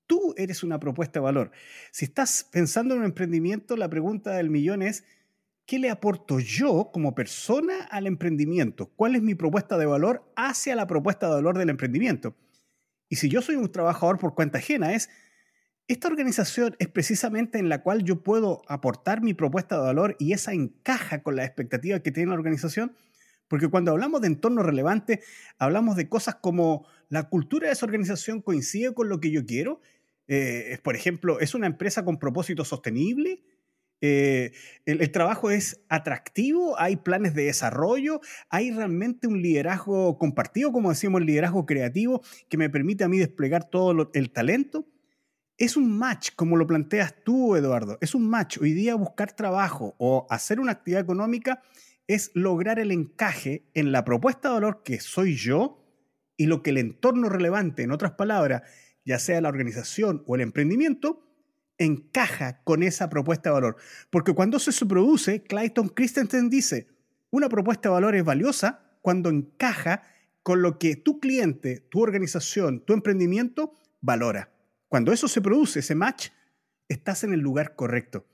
tú 0.06 0.36
eres 0.38 0.62
una 0.62 0.80
propuesta 0.80 1.20
de 1.20 1.24
valor. 1.24 1.50
Si 1.90 2.06
estás 2.06 2.48
pensando 2.52 2.94
en 2.94 3.00
un 3.00 3.06
emprendimiento, 3.08 3.76
la 3.76 3.90
pregunta 3.90 4.36
del 4.36 4.52
millón 4.52 4.84
es, 4.84 5.04
¿qué 5.66 5.80
le 5.80 5.90
aporto 5.90 6.40
yo 6.40 6.92
como 6.94 7.16
persona 7.16 7.86
al 7.90 8.06
emprendimiento? 8.06 8.92
¿Cuál 8.96 9.16
es 9.16 9.24
mi 9.24 9.34
propuesta 9.34 9.76
de 9.76 9.88
valor 9.88 10.32
hacia 10.36 10.76
la 10.76 10.86
propuesta 10.86 11.26
de 11.26 11.34
valor 11.34 11.58
del 11.58 11.72
emprendimiento? 11.72 12.36
Y 13.10 13.16
si 13.16 13.30
yo 13.30 13.42
soy 13.42 13.56
un 13.56 13.72
trabajador 13.72 14.20
por 14.20 14.36
cuenta 14.36 14.60
ajena, 14.60 14.94
es, 14.94 15.10
esta 15.88 16.08
organización 16.08 16.76
es 16.80 16.88
precisamente 16.88 17.60
en 17.60 17.68
la 17.68 17.82
cual 17.82 18.04
yo 18.04 18.24
puedo 18.24 18.62
aportar 18.68 19.22
mi 19.22 19.34
propuesta 19.34 19.76
de 19.76 19.84
valor 19.84 20.16
y 20.18 20.34
esa 20.34 20.54
encaja 20.54 21.22
con 21.22 21.36
las 21.36 21.46
expectativas 21.46 22.02
que 22.02 22.12
tiene 22.12 22.30
la 22.30 22.36
organización. 22.36 22.96
Porque 23.50 23.68
cuando 23.68 23.92
hablamos 23.92 24.22
de 24.22 24.28
entorno 24.28 24.64
relevante, 24.64 25.22
hablamos 25.60 25.96
de 25.96 26.08
cosas 26.08 26.36
como 26.36 26.88
la 27.10 27.30
cultura 27.30 27.68
de 27.68 27.74
esa 27.74 27.86
organización 27.86 28.42
coincide 28.42 28.94
con 28.94 29.10
lo 29.10 29.20
que 29.20 29.32
yo 29.32 29.46
quiero. 29.46 29.82
Eh, 30.28 30.80
por 30.84 30.96
ejemplo, 30.96 31.40
¿es 31.40 31.54
una 31.54 31.68
empresa 31.68 32.06
con 32.06 32.18
propósito 32.18 32.64
sostenible? 32.64 33.44
Eh, 34.06 34.52
el, 34.86 35.12
trabajo 35.12 35.52
es 35.52 35.82
atractivo, 35.88 36.78
hay 36.80 36.98
planes 36.98 37.36
de 37.36 37.44
desarrollo, 37.44 38.20
hay 38.50 38.72
realmente 38.72 39.28
un 39.28 39.42
liderazgo 39.42 40.18
compartido, 40.18 40.72
como 40.72 40.90
decíamos, 40.90 41.22
el 41.22 41.28
liderazgo 41.28 41.66
creativo 41.66 42.22
que 42.50 42.58
me 42.58 42.70
permite 42.70 43.04
a 43.04 43.08
mí 43.08 43.18
desplegar 43.18 43.70
todo 43.70 44.10
el 44.14 44.32
talento. 44.32 44.88
Es 45.64 45.78
un 45.78 45.98
match, 45.98 46.32
como 46.36 46.58
lo 46.58 46.68
planteas 46.68 47.16
tú, 47.24 47.56
Eduardo, 47.56 47.98
es 48.02 48.16
un 48.16 48.30
match. 48.30 48.58
Hoy 48.58 48.74
día 48.74 48.96
buscar 48.96 49.32
trabajo 49.32 49.96
o 49.98 50.28
hacer 50.30 50.60
una 50.60 50.74
actividad 50.74 51.00
económica 51.00 51.62
es 52.06 52.32
lograr 52.34 52.80
el 52.80 52.92
encaje 52.92 53.64
en 53.74 53.94
la 53.94 54.04
propuesta 54.04 54.50
de 54.50 54.56
valor 54.56 54.84
que 54.84 55.00
soy 55.00 55.38
yo 55.38 55.82
y 56.36 56.48
lo 56.48 56.64
que 56.64 56.72
el 56.72 56.80
entorno 56.80 57.30
relevante, 57.30 57.82
en 57.82 57.92
otras 57.92 58.12
palabras, 58.12 58.64
ya 59.06 59.20
sea 59.20 59.40
la 59.40 59.48
organización 59.48 60.22
o 60.28 60.36
el 60.36 60.42
emprendimiento, 60.42 61.26
encaja 61.78 62.62
con 62.66 62.84
esa 62.84 63.10
propuesta 63.10 63.50
de 63.50 63.54
valor. 63.54 63.78
Porque 64.10 64.34
cuando 64.34 64.58
eso 64.58 64.74
se 64.74 64.86
produce, 64.86 65.44
Clayton 65.44 65.88
Christensen 65.88 66.50
dice, 66.50 66.88
una 67.30 67.48
propuesta 67.48 67.88
de 67.88 67.94
valor 67.94 68.16
es 68.18 68.26
valiosa 68.26 68.98
cuando 69.02 69.30
encaja 69.30 70.02
con 70.42 70.62
lo 70.62 70.78
que 70.78 70.98
tu 70.98 71.22
cliente, 71.22 71.80
tu 71.90 72.02
organización, 72.02 72.84
tu 72.84 72.92
emprendimiento 72.92 73.76
valora. 74.02 74.53
Cuando 74.94 75.12
eso 75.12 75.28
se 75.28 75.42
produce, 75.42 75.80
ese 75.80 75.96
match, 75.96 76.28
estás 76.88 77.24
en 77.24 77.34
el 77.34 77.40
lugar 77.40 77.74
correcto. 77.74 78.28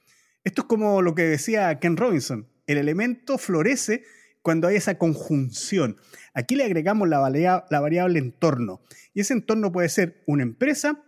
Esto 0.44 0.64
es 0.64 0.68
como 0.68 1.02
lo 1.02 1.16
que 1.16 1.22
decía 1.22 1.80
Ken 1.80 1.96
Robinson, 1.96 2.50
el 2.68 2.78
elemento 2.78 3.38
florece 3.38 4.04
cuando 4.42 4.68
hay 4.68 4.76
esa 4.76 4.98
conjunción. 4.98 5.96
Aquí 6.34 6.58
le 6.58 6.66
agregamos 6.66 7.08
la, 7.08 7.20
variable 7.22 8.20
entorno. 8.20 8.82
Y 9.14 9.22
ese 9.22 9.36
entorno 9.36 9.72
puede 9.72 9.88
ser 9.88 10.22
una 10.28 10.44
empresa, 10.44 11.02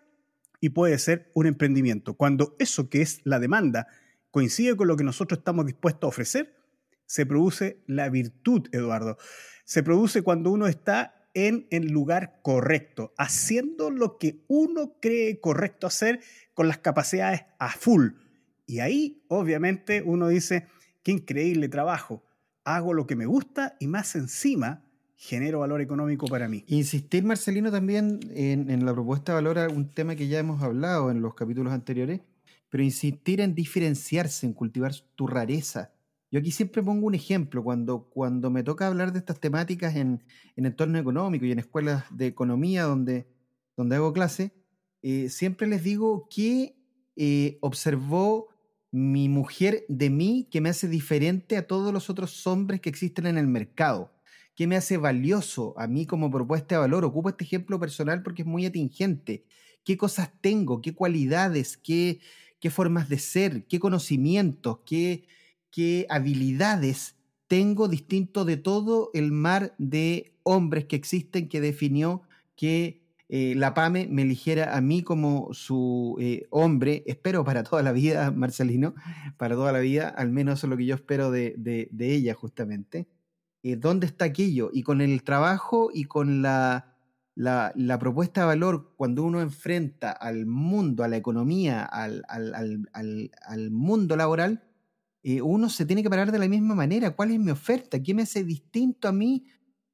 y 0.62 0.70
puede 0.70 0.98
ser 0.98 1.30
un 1.34 1.48
emprendimiento. 1.48 2.14
Cuando 2.14 2.56
eso 2.58 2.90
que 2.90 3.02
es 3.02 3.20
la 3.26 3.38
demanda 3.38 3.88
coincide 4.30 4.78
con 4.78 4.88
lo 4.88 4.96
que 4.96 5.04
nosotros 5.04 5.40
estamos 5.40 5.66
dispuestos 5.66 6.08
a 6.08 6.12
ofrecer, 6.12 6.56
se 7.06 7.26
produce 7.26 7.84
la 7.88 8.08
virtud, 8.08 8.70
Eduardo. 8.72 9.18
Se 9.66 9.84
produce 9.84 10.22
cuando 10.22 10.50
uno 10.50 10.68
está 10.68 11.21
en 11.34 11.68
el 11.70 11.88
lugar 11.88 12.40
correcto, 12.42 13.14
haciendo 13.18 13.90
lo 13.90 14.18
que 14.18 14.44
uno 14.48 14.96
cree 15.02 15.40
correcto 15.40 15.88
hacer 15.88 16.20
con 16.54 16.68
las 16.68 16.78
capacidades 16.78 17.46
a 17.60 17.70
full. 17.70 18.10
Y 18.66 18.80
ahí, 18.80 19.24
obviamente, 19.28 20.02
uno 20.06 20.28
dice, 20.28 20.68
qué 21.04 21.12
increíble 21.12 21.70
trabajo, 21.70 22.24
hago 22.64 22.94
lo 22.94 23.08
que 23.08 23.16
me 23.16 23.26
gusta 23.26 23.76
y 23.80 23.88
más 23.88 24.16
encima 24.16 24.84
genero 25.16 25.60
valor 25.60 25.82
económico 25.82 26.26
para 26.26 26.48
mí. 26.48 26.64
Insistir, 26.68 27.24
Marcelino, 27.24 27.72
también 27.72 28.20
en, 28.34 28.84
la 28.84 28.92
propuesta 28.92 29.34
de 29.34 29.44
valor, 29.44 29.72
un 29.72 29.88
tema 29.90 30.16
que 30.16 30.28
ya 30.28 30.40
hemos 30.40 30.64
hablado 30.64 31.12
en 31.12 31.22
los 31.22 31.36
capítulos 31.36 31.74
anteriores, 31.74 32.22
pero 32.70 32.84
insistir 32.84 33.40
en 33.40 33.54
diferenciarse, 33.54 34.48
en 34.48 34.54
cultivar 34.54 34.94
tu 35.16 35.28
rareza. 35.28 35.92
Yo 36.32 36.40
aquí 36.40 36.52
siempre 36.52 36.82
pongo 36.82 37.08
un 37.08 37.14
ejemplo, 37.14 37.62
cuando, 37.62 38.10
cuando 38.10 38.50
me 38.50 38.64
toca 38.64 38.88
hablar 38.88 39.12
de 39.12 39.20
estas 39.20 39.40
temáticas 39.42 39.98
en, 39.98 40.24
en 40.56 40.66
entorno 40.66 40.98
económico 40.98 41.46
y 41.46 41.52
en 41.52 41.60
escuelas 41.60 42.06
de 42.10 42.28
economía 42.28 42.84
donde, 42.84 43.28
donde 43.76 43.98
hago 43.98 44.14
clase, 44.14 44.54
eh, 45.02 45.30
siempre 45.30 45.68
les 45.68 45.84
digo 45.84 46.30
que 46.30 46.78
eh, 47.18 47.58
observó 47.60 48.48
mi 48.92 49.28
mujer 49.28 49.84
de 49.90 50.10
mí 50.10 50.48
que 50.50 50.62
me 50.62 50.70
hace 50.70 50.88
diferente 50.88 51.58
a 51.58 51.68
todos 51.68 51.92
los 51.92 52.10
otros 52.10 52.48
hombres 52.48 52.80
que 52.80 52.90
existen 52.90 53.26
en 53.26 53.38
el 53.38 53.48
mercado. 53.48 54.14
¿Qué 54.56 54.68
me 54.68 54.78
hace 54.78 54.96
valioso 54.98 55.74
a 55.78 55.88
mí 55.88 56.06
como 56.06 56.32
propuesta 56.32 56.76
de 56.76 56.82
valor? 56.82 57.04
Ocupo 57.04 57.30
este 57.30 57.44
ejemplo 57.44 57.80
personal 57.80 58.24
porque 58.24 58.44
es 58.44 58.48
muy 58.48 58.66
atingente. 58.66 59.46
¿Qué 59.84 59.98
cosas 59.98 60.32
tengo? 60.40 60.82
¿Qué 60.82 60.94
cualidades? 60.94 61.78
¿Qué, 61.78 62.20
qué 62.60 62.70
formas 62.70 63.10
de 63.10 63.18
ser? 63.20 63.66
¿Qué 63.66 63.80
conocimientos? 63.80 64.80
¿Qué, 64.86 65.26
qué 65.72 66.06
habilidades 66.10 67.16
tengo 67.48 67.88
distinto 67.88 68.46
de 68.46 68.58
todo 68.58 69.10
el 69.14 69.32
mar 69.32 69.74
de 69.78 70.34
hombres 70.44 70.86
que 70.86 70.96
existen 70.96 71.50
que 71.50 71.62
definió 71.62 72.22
que 72.56 73.02
eh, 73.30 73.56
la 73.56 73.74
PAME 73.74 74.08
me 74.08 74.24
eligiera 74.24 74.76
a 74.76 74.82
mí 74.82 75.04
como 75.04 75.54
su 75.54 76.18
eh, 76.20 76.48
hombre, 76.50 77.04
espero 77.08 77.44
para 77.44 77.64
toda 77.64 77.82
la 77.82 77.94
vida, 77.94 78.30
Marcelino, 78.32 78.94
para 79.38 79.56
toda 79.56 79.72
la 79.72 79.80
vida, 79.80 80.10
al 80.10 80.32
menos 80.32 80.60
eso 80.60 80.68
es 80.68 80.70
lo 80.70 80.78
que 80.78 80.86
yo 80.86 80.96
espero 80.96 81.32
de, 81.32 81.56
de 81.58 82.14
ella 82.14 82.34
justamente. 82.34 83.08
Eh, 83.64 83.76
dónde 83.76 84.08
está 84.08 84.26
aquello. 84.26 84.70
Y 84.74 84.84
con 84.84 85.02
el 85.02 85.24
trabajo 85.24 85.90
y 85.94 86.06
con 86.06 86.42
la, 86.42 86.96
la, 87.36 88.00
propuesta 88.00 88.42
de 88.42 88.48
valor, 88.48 88.94
cuando 88.98 89.24
uno 89.24 89.42
enfrenta 89.42 90.12
al 90.12 90.46
mundo, 90.46 91.04
a 91.04 91.08
la 91.08 91.18
economía, 91.18 91.84
al, 91.84 92.24
al, 92.28 93.72
mundo 93.72 94.16
laboral, 94.16 94.64
eh, 95.24 95.42
uno 95.42 95.70
se 95.70 95.86
tiene 95.86 96.02
que 96.02 96.10
parar 96.10 96.32
de 96.32 96.40
la 96.40 96.48
misma 96.48 96.76
manera. 96.76 97.12
¿Cuál 97.12 97.32
es 97.32 97.40
mi 97.40 97.52
oferta? 97.52 98.02
¿Qué 98.02 98.14
me 98.14 98.24
hace 98.24 98.44
distinto 98.44 99.08
a 99.08 99.12
mí 99.12 99.46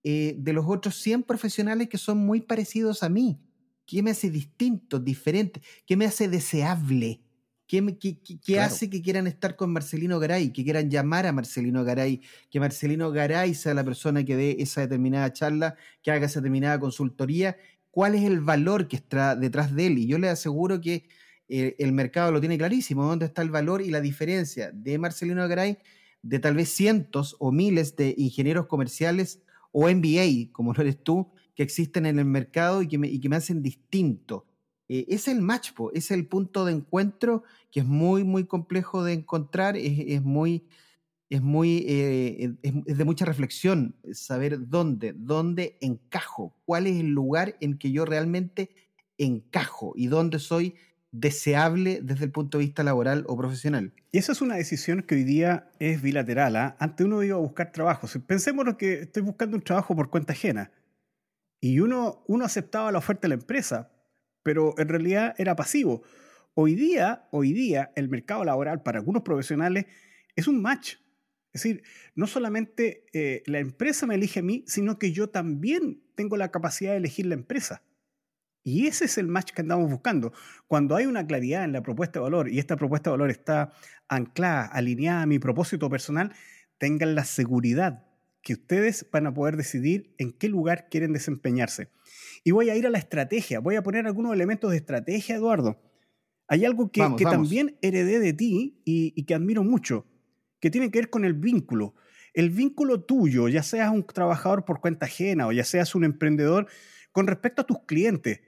eh, 0.04 0.36
de 0.38 0.54
los 0.54 0.66
otros 0.68 0.96
100 1.02 1.24
profesionales 1.24 1.90
que 1.90 1.98
son 1.98 2.20
muy 2.20 2.42
parecidos 2.42 3.04
a 3.04 3.10
mí? 3.10 3.40
¿Qué 3.86 4.02
me 4.04 4.12
hace 4.12 4.30
distinto, 4.30 5.00
diferente? 5.00 5.62
¿Qué 5.86 5.96
me 5.96 6.06
hace 6.06 6.28
deseable? 6.28 7.22
¿Qué, 7.68 8.60
hace 8.62 8.90
que 8.90 9.02
quieran 9.02 9.28
estar 9.28 9.58
con 9.58 9.74
Marcelino 9.74 10.20
Garay? 10.20 10.54
Que 10.54 10.64
quieran 10.64 10.90
llamar 10.90 11.26
a 11.26 11.34
Marcelino 11.34 11.84
Garay, 11.84 12.22
que 12.50 12.62
Marcelino 12.62 13.12
Garay 13.12 13.54
sea 13.54 13.74
la 13.74 13.84
persona 13.84 14.24
que 14.24 14.38
dé 14.38 14.56
esa 14.60 14.82
determinada 14.82 15.34
charla, 15.34 15.76
que 16.02 16.12
haga 16.12 16.28
esa 16.28 16.40
determinada 16.40 16.80
consultoría. 16.80 17.58
¿Cuál 17.92 18.16
es 18.16 18.24
el 18.24 18.40
valor 18.40 18.88
que 18.88 18.96
está 18.96 19.36
detrás 19.36 19.76
de 19.76 19.88
él? 19.88 19.98
Y 19.98 20.08
yo 20.08 20.18
le 20.18 20.30
aseguro 20.30 20.80
que 20.80 21.10
eh, 21.50 21.76
el 21.80 21.94
mercado 21.94 22.32
lo 22.32 22.40
tiene 22.40 22.58
clarísimo, 22.58 23.06
dónde 23.06 23.26
está 23.26 23.42
el 23.42 23.50
valor 23.50 23.82
y 23.82 23.90
la 23.90 24.02
diferencia 24.02 24.72
de 24.74 24.98
Marcelino 24.98 25.48
Garay 25.48 25.78
de 26.22 26.40
tal 26.40 26.56
vez 26.56 26.70
cientos 26.70 27.36
o 27.40 27.52
miles 27.52 27.96
de 27.96 28.14
ingenieros 28.18 28.68
comerciales 28.68 29.42
o 29.72 29.90
MBA, 29.90 30.52
como 30.52 30.74
lo 30.74 30.82
eres 30.82 31.02
tú, 31.02 31.32
que 31.56 31.64
existen 31.64 32.06
en 32.06 32.20
el 32.20 32.26
mercado 32.26 32.82
y 32.82 32.88
que 32.88 32.98
me, 32.98 33.36
hacen 33.36 33.64
distinto. 33.64 34.46
Eh, 34.90 35.06
es 35.10 35.28
el 35.28 35.42
match, 35.42 35.72
es 35.94 36.12
el 36.12 36.28
punto 36.28 36.66
de 36.66 36.74
encuentro 36.74 37.44
que 37.72 37.82
es 37.82 37.86
muy, 37.86 38.24
muy 38.24 38.46
complejo 38.46 39.04
de 39.04 39.14
encontrar, 39.14 39.78
es, 39.78 40.22
muy, 40.24 40.68
es, 41.30 41.42
muy 41.42 41.86
eh, 41.88 42.56
es, 42.62 42.98
de 42.98 43.06
mucha 43.06 43.26
reflexión 43.26 43.96
saber 44.12 44.68
dónde, 44.68 45.14
dónde 45.14 45.78
encajo, 45.82 46.56
cuál 46.66 46.88
es 46.88 47.00
el 47.00 47.08
lugar 47.08 47.58
en 47.62 47.78
que 47.78 47.92
yo 47.92 48.06
realmente 48.06 48.70
encajo 49.18 49.94
y 49.96 50.08
dónde 50.08 50.40
soy 50.40 50.76
deseable 51.12 52.00
desde 52.04 52.26
el 52.26 52.32
punto 52.32 52.58
de 52.58 52.66
vista 52.66 52.84
laboral 52.84 53.24
o 53.28 53.38
profesional. 53.38 53.94
Y 54.12 54.18
esa 54.18 54.32
es 54.32 54.42
una 54.42 54.56
decisión 54.56 55.04
que 55.04 55.16
hoy 55.16 55.24
día 55.24 55.72
es 55.80 56.02
bilateral. 56.02 56.56
¿ah? 56.56 56.76
Antes 56.80 57.06
uno 57.06 57.24
iba 57.24 57.36
a 57.36 57.40
buscar 57.40 57.72
trabajo. 57.72 58.08
Pensemos 58.26 58.66
que 58.78 59.02
estoy 59.02 59.24
buscando 59.24 59.58
un 59.58 59.64
trabajo 59.64 59.96
por 59.96 60.10
cuenta 60.10 60.34
ajena. 60.34 60.72
Y 61.60 61.80
uno, 61.80 62.24
uno 62.28 62.46
aceptaba 62.46 62.92
la 62.92 63.00
oferta 63.00 63.24
de 63.24 63.30
la 63.30 63.36
empresa, 63.36 63.92
pero 64.44 64.76
en 64.78 64.88
realidad 64.88 65.34
era 65.38 65.56
pasivo. 65.56 66.04
Hoy 66.54 66.76
día, 66.76 67.28
hoy 67.32 67.54
día, 67.54 67.92
el 67.96 68.10
mercado 68.10 68.44
laboral 68.44 68.84
para 68.84 69.00
algunos 69.00 69.24
profesionales 69.24 69.86
es 70.36 70.48
un 70.48 70.62
match. 70.62 70.96
Es 71.54 71.64
decir, 71.64 71.84
no 72.14 72.28
solamente 72.28 73.06
eh, 73.14 73.42
la 73.48 73.60
empresa 73.60 74.06
me 74.06 74.16
elige 74.16 74.42
a 74.42 74.44
mí, 74.44 74.64
sino 74.68 75.00
que 75.00 75.12
yo 75.12 75.30
también 75.30 76.04
tengo 76.16 76.38
la 76.38 76.52
capacidad 76.52 76.92
de 76.92 76.98
elegir 76.98 77.26
la 77.26 77.36
empresa. 77.36 77.82
Y 78.68 78.88
ese 78.88 79.06
es 79.06 79.18
el 79.18 79.30
match 79.30 79.54
que 79.54 79.62
andamos 79.62 79.90
buscando. 79.90 80.34
Cuando 80.68 80.98
hay 80.98 81.06
una 81.06 81.26
claridad 81.26 81.64
en 81.64 81.72
la 81.72 81.82
propuesta 81.82 82.20
de 82.20 82.24
valor 82.24 82.50
y 82.50 82.60
esta 82.60 82.76
propuesta 82.76 83.10
de 83.10 83.14
valor 83.14 83.32
está 83.32 83.72
anclada, 84.10 84.66
alineada 84.66 85.22
a 85.22 85.26
mi 85.26 85.40
propósito 85.40 85.90
personal, 85.90 86.34
tengan 86.78 87.16
la 87.16 87.24
seguridad 87.24 88.04
que 88.42 88.52
ustedes 88.52 89.08
van 89.10 89.26
a 89.26 89.34
poder 89.34 89.56
decidir 89.56 90.14
en 90.18 90.34
qué 90.34 90.50
lugar 90.50 90.90
quieren 90.92 91.14
desempeñarse. 91.14 91.92
Y 92.44 92.52
voy 92.52 92.70
a 92.70 92.76
ir 92.76 92.86
a 92.86 92.90
la 92.90 92.98
estrategia, 92.98 93.62
voy 93.62 93.78
a 93.78 93.84
poner 93.84 94.06
algunos 94.06 94.34
elementos 94.34 94.70
de 94.72 94.76
estrategia, 94.76 95.38
Eduardo. 95.38 95.82
Hay 96.50 96.66
algo 96.66 96.92
que, 96.92 97.08
también 97.24 97.78
heredé 97.82 98.20
de 98.20 98.34
ti 98.34 98.82
y, 98.84 99.24
que 99.24 99.34
admiro 99.34 99.64
mucho, 99.64 100.06
que 100.60 100.70
tiene 100.70 100.92
que 100.92 101.00
ver 101.00 101.10
con 101.10 101.24
el 101.24 101.36
vínculo. 101.36 101.96
El 102.34 102.50
vínculo 102.50 103.00
tuyo, 103.00 103.48
ya 103.48 103.64
seas 103.64 103.94
un 103.94 104.06
trabajador 104.06 104.66
por 104.66 104.82
cuenta 104.82 105.06
ajena 105.06 105.48
o 105.48 105.54
ya 105.54 105.64
seas 105.64 105.96
un 105.96 106.04
emprendedor, 106.04 106.68
con 107.14 107.28
respecto 107.28 107.62
a 107.62 107.66
tus 107.66 107.80
clientes. 107.86 108.42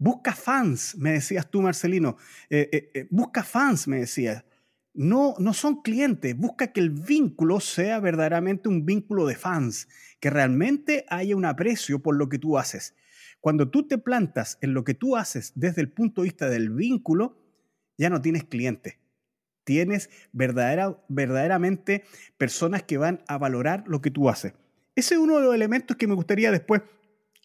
Busca 0.00 0.34
fans, 0.34 0.96
me 0.96 1.12
decías 1.12 1.50
tú, 1.50 1.60
Marcelino. 1.60 2.16
Eh, 2.48 2.70
eh, 2.72 2.90
eh, 2.94 3.06
busca 3.10 3.44
fans, 3.44 3.86
me 3.86 3.98
decías. 3.98 4.46
No, 4.94 5.34
no 5.38 5.52
son 5.52 5.82
clientes. 5.82 6.34
Busca 6.34 6.72
que 6.72 6.80
el 6.80 6.88
vínculo 6.88 7.60
sea 7.60 8.00
verdaderamente 8.00 8.70
un 8.70 8.86
vínculo 8.86 9.26
de 9.26 9.34
fans, 9.34 9.88
que 10.18 10.30
realmente 10.30 11.04
haya 11.10 11.36
un 11.36 11.44
aprecio 11.44 11.98
por 11.98 12.16
lo 12.16 12.30
que 12.30 12.38
tú 12.38 12.56
haces. 12.56 12.94
Cuando 13.40 13.68
tú 13.68 13.86
te 13.86 13.98
plantas 13.98 14.56
en 14.62 14.72
lo 14.72 14.84
que 14.84 14.94
tú 14.94 15.18
haces 15.18 15.52
desde 15.54 15.82
el 15.82 15.92
punto 15.92 16.22
de 16.22 16.28
vista 16.28 16.48
del 16.48 16.70
vínculo, 16.70 17.36
ya 17.98 18.08
no 18.08 18.22
tienes 18.22 18.44
clientes. 18.44 18.96
Tienes 19.64 20.08
verdadera, 20.32 20.98
verdaderamente 21.08 22.04
personas 22.38 22.84
que 22.84 22.96
van 22.96 23.22
a 23.28 23.36
valorar 23.36 23.84
lo 23.86 24.00
que 24.00 24.10
tú 24.10 24.30
haces. 24.30 24.54
Ese 24.94 25.14
es 25.14 25.20
uno 25.20 25.36
de 25.36 25.44
los 25.44 25.54
elementos 25.54 25.98
que 25.98 26.06
me 26.06 26.14
gustaría 26.14 26.50
después 26.50 26.80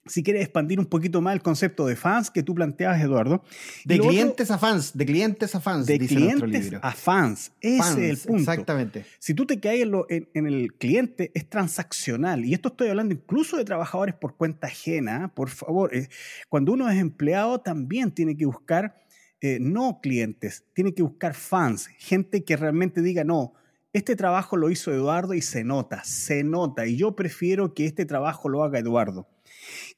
si 0.08 0.22
quieres 0.22 0.44
expandir 0.44 0.80
un 0.80 0.86
poquito 0.86 1.20
más 1.20 1.34
el 1.34 1.42
concepto 1.42 1.88
de 1.88 1.96
fans 1.96 2.30
que 2.30 2.44
tú 2.44 2.54
planteabas, 2.54 3.02
Eduardo. 3.02 3.44
De 3.86 4.00
clientes 4.00 4.52
a 4.52 4.60
fans, 4.60 4.96
de 4.96 5.06
clientes 5.06 5.56
a 5.56 5.60
fans, 5.60 5.88
de 5.88 6.00
clientes 6.00 6.72
a 6.82 6.92
fans. 6.92 7.52
Ese 7.60 8.12
es 8.12 8.26
el 8.26 8.28
punto. 8.28 8.52
Exactamente. 8.52 9.06
Si 9.18 9.34
tú 9.34 9.46
te 9.46 9.60
caes 9.60 9.88
en, 10.10 10.48
el 10.48 10.74
cliente, 10.74 11.32
es 11.34 11.50
transaccional. 11.50 12.46
Y 12.46 12.54
esto 12.54 12.70
estoy 12.70 12.90
hablando 12.90 13.16
incluso 13.16 13.58
de 13.58 13.66
trabajadores 13.66 14.14
por 14.14 14.36
cuenta 14.36 14.68
ajena. 14.68 15.32
Por 15.34 15.50
favor, 15.50 15.96
eh, 15.96 16.08
cuando 16.50 16.74
uno 16.74 16.90
es 16.90 17.00
empleado, 17.00 17.62
también 17.62 18.12
tiene 18.12 18.38
que 18.38 18.46
buscar 18.46 18.96
eh, 19.42 19.58
no 19.60 20.00
clientes, 20.02 20.66
tiene 20.74 20.94
que 20.94 21.04
buscar 21.04 21.34
fans, 21.34 21.88
gente 21.98 22.44
que 22.44 22.56
realmente 22.56 23.02
diga, 23.02 23.24
no, 23.24 23.54
este 23.92 24.16
trabajo 24.16 24.56
lo 24.56 24.70
hizo 24.70 24.92
Eduardo 24.92 25.34
y 25.34 25.42
se 25.42 25.64
nota, 25.64 26.04
se 26.04 26.44
nota. 26.44 26.88
Y 26.88 26.96
yo 26.96 27.16
prefiero 27.16 27.74
que 27.74 27.86
este 27.86 28.06
trabajo 28.06 28.50
lo 28.50 28.64
haga 28.64 28.80
Eduardo. 28.80 29.28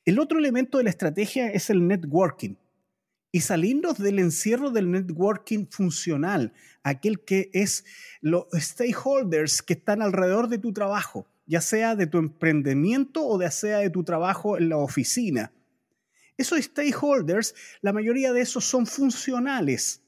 El 0.07 0.19
otro 0.19 0.39
elemento 0.39 0.77
de 0.77 0.85
la 0.85 0.89
estrategia 0.89 1.49
es 1.49 1.69
el 1.69 1.85
networking. 1.85 2.55
Y 3.29 3.41
salirnos 3.41 3.97
del 3.97 4.19
encierro 4.19 4.71
del 4.71 4.89
networking 4.89 5.67
funcional, 5.69 6.53
aquel 6.81 7.19
que 7.25 7.49
es 7.51 7.83
los 8.21 8.45
stakeholders 8.53 9.61
que 9.61 9.73
están 9.73 10.01
alrededor 10.01 10.47
de 10.47 10.59
tu 10.59 10.71
trabajo, 10.71 11.27
ya 11.45 11.59
sea 11.59 11.97
de 11.97 12.07
tu 12.07 12.19
emprendimiento 12.19 13.27
o 13.27 13.37
ya 13.37 13.51
sea 13.51 13.79
de 13.79 13.89
tu 13.89 14.05
trabajo 14.05 14.57
en 14.57 14.69
la 14.69 14.77
oficina. 14.77 15.51
Esos 16.37 16.63
stakeholders, 16.63 17.53
la 17.81 17.91
mayoría 17.91 18.31
de 18.31 18.39
esos 18.39 18.63
son 18.63 18.85
funcionales. 18.85 20.03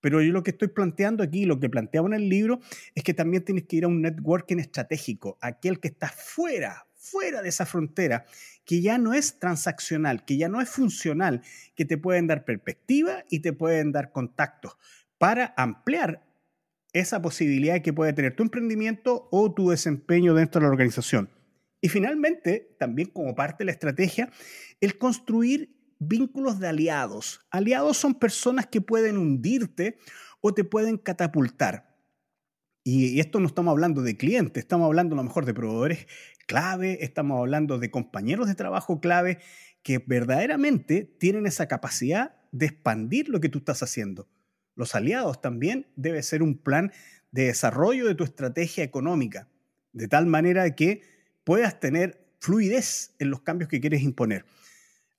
Pero 0.00 0.22
yo 0.22 0.32
lo 0.32 0.42
que 0.42 0.52
estoy 0.52 0.68
planteando 0.68 1.22
aquí, 1.22 1.44
lo 1.44 1.60
que 1.60 1.68
planteaba 1.68 2.08
en 2.08 2.14
el 2.14 2.30
libro, 2.30 2.60
es 2.94 3.04
que 3.04 3.12
también 3.12 3.44
tienes 3.44 3.64
que 3.64 3.76
ir 3.76 3.84
a 3.84 3.88
un 3.88 4.00
networking 4.00 4.56
estratégico, 4.56 5.36
aquel 5.42 5.80
que 5.80 5.88
está 5.88 6.08
fuera, 6.08 6.86
fuera 6.94 7.42
de 7.42 7.48
esa 7.48 7.66
frontera, 7.66 8.24
que 8.68 8.82
ya 8.82 8.98
no 8.98 9.14
es 9.14 9.38
transaccional, 9.38 10.26
que 10.26 10.36
ya 10.36 10.50
no 10.50 10.60
es 10.60 10.68
funcional, 10.68 11.40
que 11.74 11.86
te 11.86 11.96
pueden 11.96 12.26
dar 12.26 12.44
perspectiva 12.44 13.24
y 13.30 13.40
te 13.40 13.54
pueden 13.54 13.92
dar 13.92 14.12
contactos 14.12 14.76
para 15.16 15.54
ampliar 15.56 16.22
esa 16.92 17.22
posibilidad 17.22 17.80
que 17.80 17.94
puede 17.94 18.12
tener 18.12 18.36
tu 18.36 18.42
emprendimiento 18.42 19.26
o 19.32 19.54
tu 19.54 19.70
desempeño 19.70 20.34
dentro 20.34 20.60
de 20.60 20.66
la 20.66 20.70
organización. 20.70 21.30
Y 21.80 21.88
finalmente, 21.88 22.76
también 22.78 23.08
como 23.08 23.34
parte 23.34 23.60
de 23.60 23.66
la 23.66 23.72
estrategia, 23.72 24.30
el 24.82 24.98
construir 24.98 25.74
vínculos 25.98 26.60
de 26.60 26.68
aliados. 26.68 27.40
Aliados 27.50 27.96
son 27.96 28.16
personas 28.16 28.66
que 28.66 28.82
pueden 28.82 29.16
hundirte 29.16 29.96
o 30.42 30.52
te 30.52 30.64
pueden 30.64 30.98
catapultar. 30.98 31.96
Y 32.84 33.18
esto 33.18 33.40
no 33.40 33.46
estamos 33.46 33.72
hablando 33.72 34.02
de 34.02 34.18
clientes, 34.18 34.62
estamos 34.62 34.86
hablando 34.86 35.14
a 35.14 35.16
lo 35.16 35.24
mejor 35.24 35.46
de 35.46 35.54
proveedores 35.54 36.06
clave, 36.48 37.04
estamos 37.04 37.38
hablando 37.38 37.78
de 37.78 37.92
compañeros 37.92 38.48
de 38.48 38.56
trabajo 38.56 39.00
clave 39.00 39.38
que 39.84 39.98
verdaderamente 39.98 41.04
tienen 41.04 41.46
esa 41.46 41.68
capacidad 41.68 42.34
de 42.50 42.66
expandir 42.66 43.28
lo 43.28 43.38
que 43.38 43.50
tú 43.50 43.58
estás 43.58 43.82
haciendo. 43.84 44.28
Los 44.74 44.94
aliados 44.96 45.40
también 45.40 45.86
debe 45.94 46.22
ser 46.22 46.42
un 46.42 46.58
plan 46.58 46.90
de 47.30 47.44
desarrollo 47.44 48.06
de 48.06 48.14
tu 48.14 48.24
estrategia 48.24 48.82
económica, 48.82 49.46
de 49.92 50.08
tal 50.08 50.26
manera 50.26 50.74
que 50.74 51.02
puedas 51.44 51.78
tener 51.78 52.26
fluidez 52.40 53.14
en 53.18 53.30
los 53.30 53.42
cambios 53.42 53.68
que 53.68 53.80
quieres 53.80 54.02
imponer. 54.02 54.44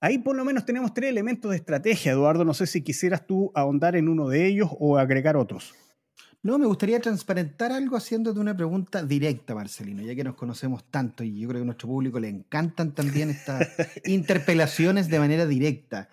Ahí 0.00 0.18
por 0.18 0.34
lo 0.34 0.44
menos 0.44 0.64
tenemos 0.64 0.92
tres 0.94 1.10
elementos 1.10 1.52
de 1.52 1.58
estrategia, 1.58 2.12
Eduardo. 2.12 2.44
No 2.44 2.54
sé 2.54 2.66
si 2.66 2.82
quisieras 2.82 3.26
tú 3.26 3.52
ahondar 3.54 3.94
en 3.94 4.08
uno 4.08 4.28
de 4.28 4.46
ellos 4.46 4.70
o 4.80 4.98
agregar 4.98 5.36
otros. 5.36 5.74
No, 6.42 6.58
me 6.58 6.64
gustaría 6.64 7.00
transparentar 7.00 7.70
algo 7.70 7.98
haciéndote 7.98 8.40
una 8.40 8.56
pregunta 8.56 9.02
directa, 9.02 9.54
Marcelino, 9.54 10.02
ya 10.02 10.14
que 10.14 10.24
nos 10.24 10.36
conocemos 10.36 10.84
tanto 10.90 11.22
y 11.22 11.38
yo 11.38 11.48
creo 11.48 11.60
que 11.60 11.64
a 11.64 11.66
nuestro 11.66 11.88
público 11.88 12.18
le 12.18 12.28
encantan 12.28 12.94
también 12.94 13.28
estas 13.28 13.68
interpelaciones 14.06 15.08
de 15.08 15.18
manera 15.18 15.44
directa. 15.44 16.08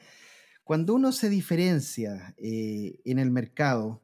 Cuando 0.65 0.95
uno 0.95 1.13
se 1.13 1.29
diferencia 1.29 2.35
eh, 2.37 2.99
en 3.05 3.19
el 3.19 3.31
mercado, 3.31 4.01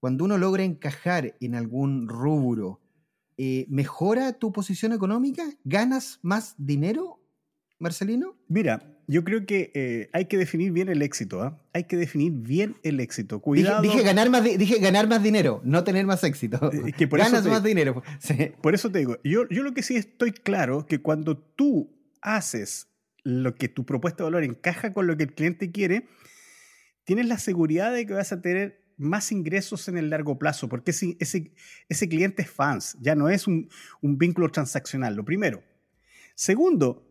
cuando 0.00 0.24
uno 0.24 0.38
logra 0.38 0.64
encajar 0.64 1.36
en 1.40 1.54
algún 1.54 2.08
rubro, 2.08 2.80
eh, 3.36 3.66
¿mejora 3.68 4.32
tu 4.32 4.52
posición 4.52 4.94
económica? 4.94 5.44
¿Ganas 5.64 6.20
más 6.22 6.54
dinero, 6.56 7.20
Marcelino? 7.78 8.36
Mira, 8.48 8.96
yo 9.06 9.22
creo 9.24 9.46
que 9.46 9.70
eh, 9.74 10.10
hay 10.12 10.26
que 10.26 10.36
definir 10.36 10.72
bien 10.72 10.88
el 10.88 11.02
éxito. 11.02 11.42
¿ah? 11.42 11.60
Hay 11.72 11.84
que 11.84 11.96
definir 11.96 12.32
bien 12.32 12.76
el 12.82 13.00
éxito. 13.00 13.40
Cuidado. 13.40 13.82
Dije, 13.82 14.02
ganar, 14.02 14.30
más, 14.30 14.42
dije 14.42 14.78
ganar 14.78 15.08
más 15.08 15.22
dinero, 15.22 15.60
no 15.64 15.84
tener 15.84 16.06
más 16.06 16.24
éxito. 16.24 16.70
Eh, 16.72 16.92
que 16.92 17.06
por 17.06 17.18
Ganas 17.18 17.46
más 17.46 17.62
dinero. 17.62 18.02
Por 18.62 18.74
eso 18.74 18.90
te 18.90 18.98
digo, 18.98 19.18
yo, 19.22 19.48
yo 19.48 19.62
lo 19.62 19.74
que 19.74 19.82
sí 19.82 19.96
estoy 19.96 20.32
claro 20.32 20.86
que 20.86 21.00
cuando 21.00 21.36
tú 21.36 21.94
haces 22.20 22.88
lo 23.22 23.54
que 23.54 23.68
tu 23.68 23.84
propuesta 23.84 24.22
de 24.22 24.30
valor 24.30 24.44
encaja 24.44 24.92
con 24.92 25.06
lo 25.06 25.16
que 25.16 25.24
el 25.24 25.34
cliente 25.34 25.70
quiere, 25.70 26.06
tienes 27.04 27.26
la 27.26 27.38
seguridad 27.38 27.92
de 27.92 28.06
que 28.06 28.14
vas 28.14 28.32
a 28.32 28.40
tener 28.40 28.84
más 28.96 29.30
ingresos 29.32 29.88
en 29.88 29.98
el 29.98 30.10
largo 30.10 30.38
plazo, 30.38 30.68
porque 30.68 30.92
ese, 30.92 31.16
ese, 31.20 31.52
ese 31.88 32.08
cliente 32.08 32.42
es 32.42 32.50
fans, 32.50 32.96
ya 33.00 33.14
no 33.14 33.28
es 33.28 33.46
un, 33.46 33.68
un 34.00 34.16
vínculo 34.16 34.48
transaccional. 34.50 35.14
Lo 35.14 35.24
primero. 35.24 35.62
Segundo, 36.34 37.05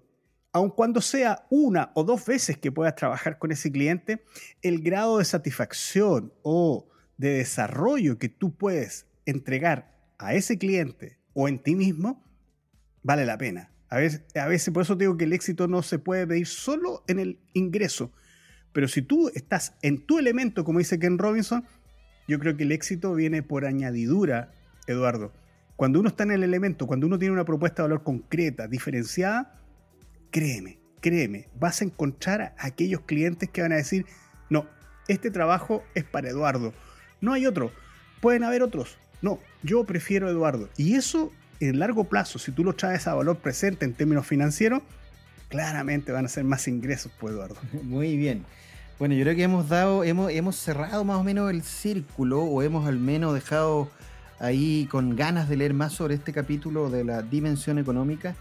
aun 0.56 0.70
cuando 0.70 1.02
sea 1.02 1.46
una 1.50 1.91
o 1.96 2.06
dos 2.06 2.26
veces 2.26 2.58
que 2.58 2.72
puedas 2.72 2.96
trabajar 2.96 3.39
con 3.39 3.52
ese 3.52 3.70
cliente, 3.74 4.24
el 4.62 4.82
grado 4.82 5.18
de 5.18 5.26
satisfacción 5.26 6.32
o 6.44 6.88
de 7.18 7.32
desarrollo 7.32 8.18
que 8.18 8.30
tú 8.30 8.56
puedes 8.56 9.06
entregar 9.26 10.00
a 10.18 10.34
ese 10.34 10.58
cliente 10.58 11.20
o 11.34 11.50
en 11.50 11.60
ti 11.60 11.76
mismo 11.76 12.24
vale 13.04 13.26
la 13.26 13.38
pena. 13.38 13.70
A 13.89 13.98
veces, 13.98 14.22
a 14.34 14.48
veces 14.48 14.74
por 14.74 14.84
eso 14.84 14.96
digo 14.96 15.18
que 15.18 15.26
el 15.26 15.34
éxito 15.34 15.68
no 15.68 15.84
se 15.84 16.00
puede 16.00 16.26
medir 16.26 16.48
solo 16.48 17.04
en 17.10 17.20
el 17.20 17.38
ingreso, 17.52 18.13
pero 18.72 18.88
si 18.88 19.02
tú 19.02 19.30
estás 19.36 19.76
en 19.82 20.06
tu 20.06 20.20
elemento, 20.20 20.63
como 20.63 20.80
dice 20.80 21.00
Ken 21.00 21.18
Robinson, 21.18 21.65
yo 22.30 22.39
creo 22.39 22.56
que 22.56 22.63
el 22.63 22.72
éxito 22.72 23.13
viene 23.13 23.44
por 23.44 23.65
añadidura, 23.65 24.54
Eduardo. 24.88 25.34
Cuando 25.76 26.00
uno 26.00 26.08
está 26.08 26.24
en 26.24 26.32
el 26.32 26.44
elemento, 26.44 26.88
cuando 26.88 27.08
uno 27.08 27.20
tiene 27.20 27.34
una 27.34 27.44
propuesta 27.44 27.84
de 27.84 27.89
valor 27.89 28.04
concreta, 28.04 28.70
diferenciada, 28.70 29.62
créeme, 30.36 30.78
créeme, 31.00 31.48
vas 31.58 31.80
a 31.80 31.86
encontrar 31.86 32.41
a 32.41 32.67
aquellos 32.67 33.00
clientes 33.06 33.50
que 33.50 33.62
van 33.62 33.71
a 33.71 33.78
decir, 33.78 34.06
no, 34.50 34.65
este 35.08 35.32
trabajo 35.32 35.82
es 35.93 36.04
para 36.04 36.28
Eduardo. 36.28 36.74
No 37.21 37.32
hay 37.32 37.45
otro. 37.45 37.71
Pueden 38.19 38.43
haber 38.43 38.62
otros. 38.62 38.98
No, 39.21 39.39
yo 39.63 39.86
prefiero 39.86 40.30
Eduardo. 40.30 40.67
Y 40.76 40.95
eso, 40.95 41.32
en 41.62 41.80
largo 41.80 42.04
plazo, 42.10 42.38
si 42.38 42.52
tú 42.52 42.65
lo 42.65 42.74
traes 42.74 43.08
a 43.08 43.13
valor 43.13 43.38
presente 43.38 43.86
en 43.86 43.93
términos 43.93 44.28
financieros, 44.28 44.84
claramente 45.48 46.12
van 46.12 46.26
a 46.26 46.28
ser 46.28 46.43
más 46.43 46.67
ingresos 46.67 47.13
por 47.13 47.32
Eduardo. 47.32 47.56
Muy 47.84 48.17
bien. 48.17 48.43
Bueno, 49.00 49.15
yo 49.15 49.24
creo 49.24 49.38
que 49.38 49.43
hemos 49.43 49.69
dado, 49.69 50.04
hemos, 50.04 50.34
hemos 50.34 50.58
cerrado 50.58 51.06
más 51.06 51.15
o 51.15 51.24
menos 51.24 51.50
el 51.50 51.63
círculo, 51.63 52.41
o 52.41 52.62
hemos 52.62 52.89
al 52.89 53.00
menos 53.00 53.34
dejado 53.34 53.89
ahí 54.39 54.86
con 54.91 55.15
ganas 55.15 55.48
de 55.48 55.56
leer 55.56 55.74
más 55.74 55.93
sobre 55.93 56.15
este 56.15 56.34
capítulo 56.34 56.89
de 56.89 57.06
la 57.06 57.21
dimensión 57.21 57.80
económica 57.80 58.36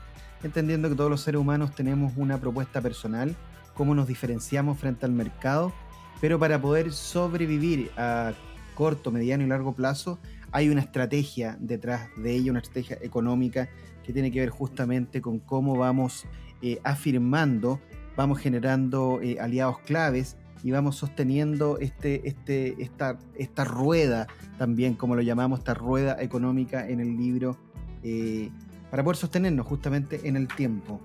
entendiendo 0.45 0.89
que 0.89 0.95
todos 0.95 1.11
los 1.11 1.23
seres 1.23 1.41
humanos 1.41 1.75
tenemos 1.75 2.13
una 2.17 2.39
propuesta 2.39 2.81
personal, 2.81 3.35
cómo 3.75 3.95
nos 3.95 4.07
diferenciamos 4.07 4.79
frente 4.79 5.07
al 5.07 5.13
mercado, 5.13 5.73
pero 6.21 6.39
para 6.39 6.61
poder 6.61 6.93
sobrevivir 6.93 7.91
a 7.97 8.33
corto, 8.75 9.11
mediano 9.11 9.45
y 9.45 9.47
largo 9.47 9.73
plazo, 9.73 10.19
hay 10.53 10.69
una 10.69 10.81
estrategia 10.81 11.57
detrás 11.61 12.09
de 12.17 12.35
ello, 12.35 12.53
una 12.53 12.61
estrategia 12.61 12.99
económica 13.03 13.69
que 14.05 14.13
tiene 14.13 14.31
que 14.31 14.41
ver 14.41 14.51
justamente 14.51 15.21
con 15.21 15.39
cómo 15.39 15.77
vamos 15.77 16.27
eh, 16.63 16.79
afirmando, 16.85 17.81
vamos 18.17 18.39
generando 18.39 19.21
eh, 19.23 19.39
aliados 19.41 19.79
claves 19.81 20.37
y 20.63 20.71
vamos 20.71 20.97
sosteniendo 20.97 21.79
este, 21.79 22.29
este, 22.29 22.83
esta, 22.83 23.19
esta 23.37 23.65
rueda, 23.65 24.27
también 24.59 24.95
como 24.95 25.17
lo 25.17 25.23
llamamos, 25.23 25.61
esta 25.61 25.75
rueda 25.75 26.17
económica 26.21 26.89
en 26.89 27.01
el 27.01 27.17
libro 27.17 27.57
eh, 28.03 28.51
para 28.95 29.03
poder 29.03 29.17
sostenernos 29.17 29.67
justamente 29.67 30.21
en 30.23 30.37
el 30.37 30.47
tiempo. 30.47 31.01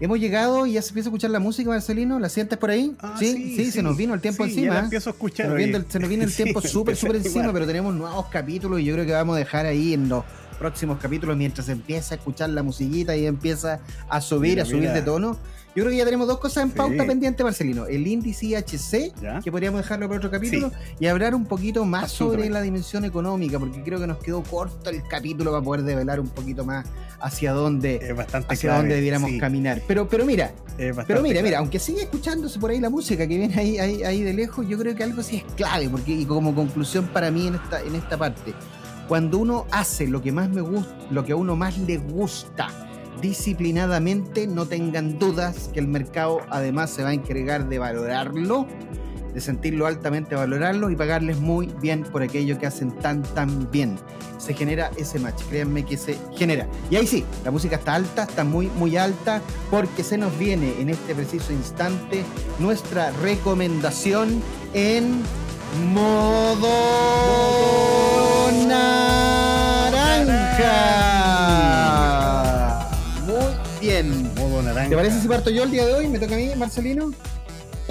Hemos 0.00 0.18
llegado 0.18 0.66
y 0.66 0.72
ya 0.72 0.82
se 0.82 0.88
empieza 0.88 1.08
a 1.08 1.10
escuchar 1.10 1.30
la 1.30 1.38
música, 1.38 1.70
Marcelino. 1.70 2.18
¿La 2.18 2.28
sientes 2.28 2.58
por 2.58 2.70
ahí? 2.70 2.96
Ah, 2.98 3.14
¿Sí? 3.20 3.54
sí, 3.54 3.70
se 3.70 3.84
nos 3.84 3.96
vino 3.96 4.14
el 4.14 4.20
tiempo 4.20 4.42
encima. 4.42 4.74
Ya 4.74 4.80
empiezo 4.80 5.10
a 5.10 5.12
escuchar. 5.12 5.46
Se 5.46 5.48
nos, 5.50 5.56
viene 5.56 5.76
el, 5.76 5.86
se 5.88 6.00
nos 6.00 6.08
viene 6.08 6.24
el 6.24 6.34
tiempo 6.34 6.60
súper, 6.60 6.96
súper 6.96 7.14
encima, 7.14 7.52
pero 7.52 7.68
tenemos 7.68 7.94
nuevos 7.94 8.26
capítulos 8.30 8.80
y 8.80 8.84
yo 8.84 8.94
creo 8.94 9.06
que 9.06 9.12
vamos 9.12 9.36
a 9.36 9.38
dejar 9.38 9.64
ahí 9.64 9.94
en 9.94 10.08
los 10.08 10.24
próximos 10.60 10.98
capítulos 10.98 11.38
mientras 11.38 11.70
empieza 11.70 12.14
a 12.14 12.18
escuchar 12.18 12.50
la 12.50 12.62
musiquita 12.62 13.16
y 13.16 13.26
empieza 13.26 13.80
a 14.08 14.20
subir, 14.20 14.60
a 14.60 14.66
subir 14.66 14.90
de 14.90 15.00
tono. 15.00 15.38
Yo 15.74 15.84
creo 15.84 15.90
que 15.90 15.98
ya 15.98 16.04
tenemos 16.04 16.26
dos 16.26 16.38
cosas 16.38 16.64
en 16.64 16.72
pauta 16.72 17.06
pendiente, 17.06 17.44
Marcelino. 17.44 17.86
El 17.86 18.04
índice 18.04 18.44
IHC, 18.46 19.42
que 19.42 19.52
podríamos 19.52 19.80
dejarlo 19.80 20.08
para 20.08 20.18
otro 20.18 20.30
capítulo, 20.30 20.72
y 20.98 21.06
hablar 21.06 21.34
un 21.34 21.46
poquito 21.46 21.84
más 21.84 22.10
sobre 22.10 22.50
la 22.50 22.60
dimensión 22.60 23.04
económica, 23.04 23.58
porque 23.58 23.82
creo 23.82 24.00
que 24.00 24.06
nos 24.06 24.18
quedó 24.18 24.42
corto 24.42 24.90
el 24.90 25.02
capítulo 25.08 25.52
para 25.52 25.62
poder 25.62 25.82
develar 25.84 26.18
un 26.20 26.28
poquito 26.28 26.64
más 26.64 26.86
hacia 27.20 27.52
dónde, 27.52 28.14
hacia 28.48 28.74
dónde 28.74 28.96
debiéramos 28.96 29.30
caminar. 29.38 29.80
Pero, 29.86 30.08
pero 30.08 30.26
mira, 30.26 30.52
pero 31.06 31.22
mira, 31.22 31.40
mira, 31.40 31.58
aunque 31.58 31.78
sigue 31.78 32.02
escuchándose 32.02 32.58
por 32.58 32.70
ahí 32.70 32.80
la 32.80 32.90
música 32.90 33.26
que 33.26 33.38
viene 33.38 33.54
ahí, 33.54 33.78
ahí, 33.78 34.02
ahí 34.02 34.22
de 34.22 34.34
lejos, 34.34 34.68
yo 34.68 34.76
creo 34.76 34.96
que 34.96 35.04
algo 35.04 35.22
sí 35.22 35.36
es 35.36 35.44
clave, 35.54 35.88
porque 35.88 36.12
y 36.12 36.26
como 36.26 36.52
conclusión 36.52 37.06
para 37.06 37.30
mí 37.30 37.46
en 37.46 37.54
esta, 37.54 37.80
en 37.80 37.94
esta 37.94 38.18
parte, 38.18 38.52
cuando 39.10 39.38
uno 39.38 39.66
hace 39.72 40.06
lo 40.06 40.22
que 40.22 40.30
más 40.30 40.50
me 40.50 40.60
gusta, 40.60 40.94
lo 41.10 41.24
que 41.24 41.32
a 41.32 41.36
uno 41.36 41.56
más 41.56 41.76
le 41.78 41.96
gusta, 41.96 42.68
disciplinadamente, 43.20 44.46
no 44.46 44.66
tengan 44.66 45.18
dudas 45.18 45.68
que 45.72 45.80
el 45.80 45.88
mercado 45.88 46.38
además 46.48 46.90
se 46.90 47.02
va 47.02 47.08
a 47.08 47.12
encargar 47.12 47.68
de 47.68 47.80
valorarlo, 47.80 48.68
de 49.34 49.40
sentirlo 49.40 49.88
altamente, 49.88 50.36
valorarlo 50.36 50.90
y 50.90 50.96
pagarles 50.96 51.40
muy 51.40 51.66
bien 51.82 52.04
por 52.04 52.22
aquello 52.22 52.56
que 52.56 52.68
hacen 52.68 52.92
tan, 52.98 53.24
tan 53.24 53.68
bien. 53.72 53.96
Se 54.38 54.54
genera 54.54 54.92
ese 54.96 55.18
match, 55.18 55.42
créanme 55.50 55.84
que 55.84 55.96
se 55.96 56.16
genera. 56.36 56.68
Y 56.88 56.94
ahí 56.94 57.08
sí, 57.08 57.24
la 57.44 57.50
música 57.50 57.74
está 57.74 57.96
alta, 57.96 58.22
está 58.22 58.44
muy, 58.44 58.68
muy 58.68 58.96
alta, 58.96 59.42
porque 59.72 60.04
se 60.04 60.18
nos 60.18 60.38
viene 60.38 60.80
en 60.80 60.88
este 60.88 61.16
preciso 61.16 61.52
instante 61.52 62.22
nuestra 62.60 63.10
recomendación 63.10 64.40
en 64.72 65.20
modo 65.92 66.70
naranja. 70.62 72.20
Bien. 73.80 74.30
¿Te 74.88 74.96
parece 74.96 75.20
si 75.20 75.28
parto 75.28 75.50
yo 75.50 75.62
el 75.64 75.70
día 75.70 75.86
de 75.86 75.94
hoy? 75.94 76.08
¿Me 76.08 76.18
toca 76.18 76.34
a 76.34 76.38
mí, 76.38 76.50
Marcelino? 76.56 77.12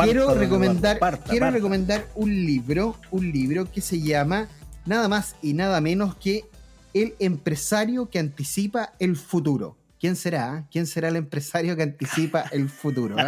quiero 0.04 0.34
recomendar, 0.34 1.00
quiero 1.30 1.52
recomendar 1.52 2.08
un 2.16 2.30
libro, 2.30 2.96
un 3.12 3.32
libro 3.32 3.70
que 3.72 3.82
se 3.82 4.00
llama 4.00 4.48
nada 4.86 5.08
más 5.08 5.36
y 5.42 5.54
nada 5.54 5.82
menos 5.82 6.16
que 6.16 6.46
El 6.94 7.16
empresario 7.20 8.10
que 8.10 8.18
anticipa 8.18 8.94
el 9.00 9.16
futuro. 9.16 9.78
¿Quién 10.00 10.16
será? 10.16 10.68
¿Quién 10.72 10.88
será 10.88 11.10
el 11.10 11.18
empresario 11.18 11.76
que 11.76 11.84
anticipa 11.84 12.46
el 12.52 12.70
futuro? 12.70 13.16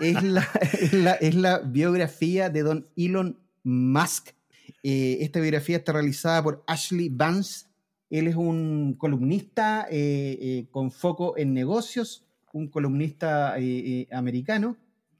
Eh? 0.00 0.14
es, 1.20 1.34
la, 1.34 1.58
biografía 1.58 2.50
de 2.50 2.62
don 2.62 2.88
Elon 2.96 3.38
Musk. 3.62 4.30
Eh, 4.82 5.18
esta 5.20 5.40
biografía 5.40 5.76
está 5.76 5.92
realizada 5.92 6.42
por 6.42 6.64
Ashley 6.66 7.08
Vance 7.08 7.66
él 8.18 8.28
es 8.28 8.36
un 8.36 8.94
columnista 8.96 9.88
eh, 9.90 10.38
eh, 10.40 10.66
con 10.70 10.92
foco 10.92 11.36
en 11.36 11.52
negocios, 11.52 12.24
un 12.52 12.68
columnista 12.68 13.56
eh, 13.58 14.06
americano 14.12 14.76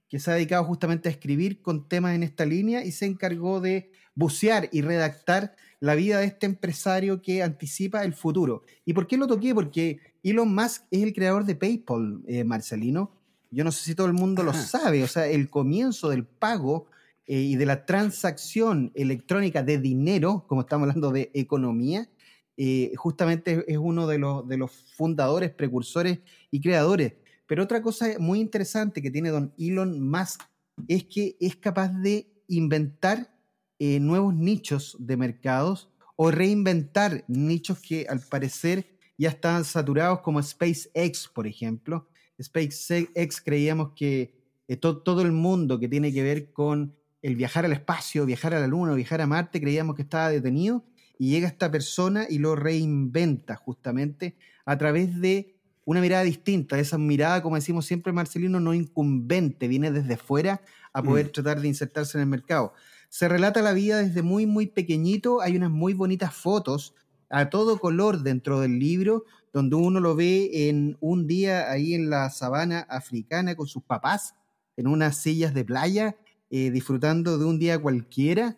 que 0.08 0.20
se 0.20 0.30
ha 0.30 0.34
dedicado 0.34 0.62
justamente 0.62 1.08
a 1.08 1.12
escribir 1.12 1.60
con 1.60 1.88
temas 1.88 2.14
en 2.14 2.22
esta 2.22 2.46
línea 2.46 2.84
y 2.84 2.92
se 2.92 3.06
encargó 3.06 3.60
de 3.60 3.90
bucear 4.14 4.68
y 4.70 4.82
redactar 4.82 5.56
la 5.80 5.96
vida 5.96 6.20
de 6.20 6.26
este 6.26 6.46
empresario 6.46 7.20
que 7.20 7.42
anticipa 7.42 8.04
el 8.04 8.14
futuro. 8.14 8.62
¿Y 8.84 8.92
por 8.92 9.08
qué 9.08 9.16
lo 9.16 9.26
toqué? 9.26 9.52
Porque 9.56 9.98
Elon 10.22 10.54
Musk 10.54 10.84
es 10.92 11.02
el 11.02 11.12
creador 11.12 11.44
de 11.44 11.56
PayPal, 11.56 12.22
Marcelino. 12.46 13.10
Yo 13.50 13.64
no 13.64 13.72
sé 13.72 13.82
si 13.82 13.96
todo 13.96 14.06
el 14.06 14.12
mundo 14.12 14.44
lo 14.44 14.52
sabe, 14.52 15.02
o 15.02 15.08
sea, 15.08 15.26
el 15.26 15.50
comienzo 15.50 16.10
del 16.10 16.24
pago 16.24 16.86
y 17.26 17.56
de 17.56 17.66
la 17.66 17.86
transacción 17.86 18.92
electrónica 18.94 19.64
de 19.64 19.78
dinero, 19.78 20.44
como 20.46 20.60
estamos 20.60 20.88
hablando 20.88 21.10
de 21.10 21.32
economía, 21.34 22.08
eh, 22.56 22.92
justamente 22.96 23.64
es 23.66 23.78
uno 23.78 24.06
de 24.06 24.18
los, 24.18 24.72
fundadores, 24.96 25.50
precursores 25.50 26.20
y 26.50 26.60
creadores. 26.60 27.14
Pero 27.46 27.64
otra 27.64 27.82
cosa 27.82 28.08
muy 28.18 28.40
interesante 28.40 29.02
que 29.02 29.10
tiene 29.10 29.30
don 29.30 29.52
Elon 29.58 30.00
Musk 30.00 30.42
es 30.88 31.04
que 31.04 31.36
es 31.40 31.56
capaz 31.56 31.88
de 31.88 32.26
inventar 32.48 33.34
eh, 33.78 33.98
nuevos 34.00 34.34
nichos 34.34 34.96
de 34.98 35.16
mercados 35.16 35.90
o 36.16 36.30
reinventar 36.30 37.24
nichos 37.26 37.80
que 37.80 38.06
al 38.08 38.20
parecer 38.20 38.86
ya 39.18 39.30
están 39.30 39.64
saturados 39.64 40.20
como 40.20 40.42
SpaceX, 40.42 41.28
por 41.28 41.46
ejemplo. 41.46 42.08
SpaceX 42.40 43.40
creíamos 43.40 43.92
que 43.94 44.34
eh, 44.68 44.76
todo 44.76 45.22
el 45.22 45.32
mundo 45.32 45.78
que 45.78 45.88
tiene 45.88 46.12
que 46.12 46.22
ver 46.22 46.52
con 46.52 46.94
el 47.20 47.36
viajar 47.36 47.64
al 47.64 47.72
espacio, 47.72 48.26
viajar 48.26 48.54
a 48.54 48.60
la 48.60 48.66
Luna, 48.66 48.94
viajar 48.94 49.20
a 49.20 49.26
Marte, 49.26 49.60
creíamos 49.60 49.96
que 49.96 50.02
estaba 50.02 50.28
detenido 50.30 50.84
y 51.18 51.30
llega 51.30 51.48
esta 51.48 51.70
persona 51.70 52.26
y 52.28 52.38
lo 52.38 52.56
reinventa 52.56 53.56
justamente 53.56 54.36
a 54.64 54.76
través 54.78 55.20
de 55.20 55.54
una 55.84 56.00
mirada 56.00 56.22
distinta, 56.22 56.78
esa 56.78 56.96
mirada, 56.98 57.42
como 57.42 57.56
decimos 57.56 57.84
siempre, 57.84 58.12
Marcelino, 58.12 58.58
no 58.58 58.72
incumbente, 58.72 59.68
viene 59.68 59.90
desde 59.90 60.16
fuera 60.16 60.62
a 60.92 61.02
poder 61.02 61.26
mm. 61.26 61.32
tratar 61.32 61.60
de 61.60 61.68
insertarse 61.68 62.16
en 62.16 62.22
el 62.22 62.28
mercado. 62.28 62.72
Se 63.10 63.28
relata 63.28 63.60
la 63.60 63.72
vida 63.72 63.98
desde 63.98 64.22
muy, 64.22 64.46
muy 64.46 64.66
pequeñito, 64.66 65.40
hay 65.40 65.56
unas 65.56 65.70
muy 65.70 65.92
bonitas 65.92 66.34
fotos 66.34 66.94
a 67.28 67.50
todo 67.50 67.78
color 67.78 68.22
dentro 68.22 68.60
del 68.60 68.78
libro, 68.78 69.24
donde 69.52 69.76
uno 69.76 70.00
lo 70.00 70.16
ve 70.16 70.68
en 70.68 70.96
un 71.00 71.26
día 71.26 71.70
ahí 71.70 71.94
en 71.94 72.10
la 72.10 72.30
sabana 72.30 72.80
africana 72.88 73.54
con 73.54 73.66
sus 73.66 73.82
papás, 73.82 74.34
en 74.76 74.86
unas 74.86 75.16
sillas 75.18 75.54
de 75.54 75.64
playa, 75.64 76.16
eh, 76.50 76.70
disfrutando 76.70 77.38
de 77.38 77.44
un 77.44 77.58
día 77.58 77.78
cualquiera, 77.80 78.56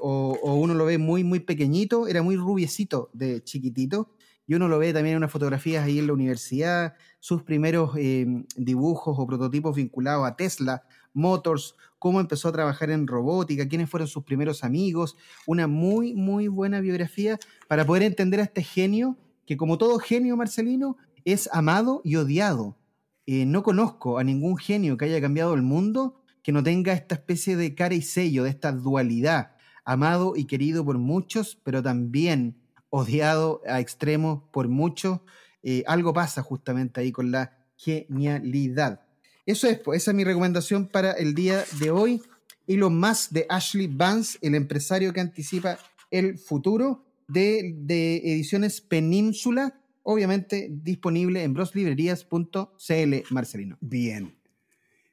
o, 0.00 0.54
uno 0.54 0.74
lo 0.74 0.84
ve 0.84 0.98
muy, 0.98 1.24
muy 1.24 1.40
pequeñito, 1.40 2.06
era 2.08 2.22
muy 2.22 2.36
rubiecito 2.36 3.10
de 3.12 3.42
chiquitito, 3.42 4.10
y 4.46 4.54
uno 4.54 4.68
lo 4.68 4.78
ve 4.78 4.92
también 4.92 5.12
en 5.14 5.18
unas 5.18 5.30
fotografías 5.30 5.84
ahí 5.84 5.98
en 5.98 6.08
la 6.08 6.12
universidad, 6.12 6.94
sus 7.20 7.42
primeros 7.42 7.92
eh, 7.96 8.26
dibujos 8.56 9.16
o 9.18 9.26
prototipos 9.26 9.76
vinculados 9.76 10.26
a 10.26 10.36
Tesla, 10.36 10.82
Motors, 11.14 11.76
cómo 11.98 12.20
empezó 12.20 12.48
a 12.48 12.52
trabajar 12.52 12.90
en 12.90 13.06
robótica, 13.06 13.68
quiénes 13.68 13.88
fueron 13.88 14.08
sus 14.08 14.24
primeros 14.24 14.64
amigos, 14.64 15.16
una 15.46 15.66
muy, 15.66 16.14
muy 16.14 16.48
buena 16.48 16.80
biografía 16.80 17.38
para 17.68 17.86
poder 17.86 18.02
entender 18.02 18.40
a 18.40 18.44
este 18.44 18.62
genio 18.62 19.16
que 19.46 19.56
como 19.56 19.78
todo 19.78 19.98
genio 19.98 20.36
marcelino, 20.36 20.96
es 21.24 21.48
amado 21.52 22.00
y 22.04 22.16
odiado. 22.16 22.76
Eh, 23.26 23.46
no 23.46 23.62
conozco 23.62 24.18
a 24.18 24.24
ningún 24.24 24.56
genio 24.56 24.96
que 24.96 25.04
haya 25.04 25.20
cambiado 25.20 25.54
el 25.54 25.62
mundo 25.62 26.21
que 26.42 26.52
no 26.52 26.62
tenga 26.62 26.92
esta 26.92 27.14
especie 27.14 27.56
de 27.56 27.74
cara 27.74 27.94
y 27.94 28.02
sello, 28.02 28.44
de 28.44 28.50
esta 28.50 28.72
dualidad, 28.72 29.56
amado 29.84 30.34
y 30.36 30.44
querido 30.46 30.84
por 30.84 30.98
muchos, 30.98 31.58
pero 31.62 31.82
también 31.82 32.56
odiado 32.90 33.62
a 33.66 33.80
extremos 33.80 34.42
por 34.52 34.68
muchos. 34.68 35.20
Eh, 35.62 35.84
algo 35.86 36.12
pasa 36.12 36.42
justamente 36.42 37.00
ahí 37.00 37.12
con 37.12 37.30
la 37.30 37.56
genialidad. 37.76 39.00
Eso 39.46 39.66
es, 39.68 39.78
pues, 39.78 40.02
esa 40.02 40.10
es 40.10 40.16
mi 40.16 40.24
recomendación 40.24 40.86
para 40.86 41.12
el 41.12 41.34
día 41.34 41.64
de 41.80 41.90
hoy. 41.90 42.22
Y 42.66 42.76
lo 42.76 42.90
más 42.90 43.32
de 43.32 43.46
Ashley 43.48 43.88
Vance, 43.88 44.38
el 44.40 44.54
empresario 44.54 45.12
que 45.12 45.20
anticipa 45.20 45.78
el 46.10 46.38
futuro 46.38 47.04
de, 47.26 47.74
de 47.76 48.18
ediciones 48.18 48.80
Península, 48.80 49.80
obviamente 50.02 50.68
disponible 50.70 51.42
en 51.42 51.54
broslibrerías.cl, 51.54 53.14
Marcelino. 53.30 53.78
Bien. 53.80 54.41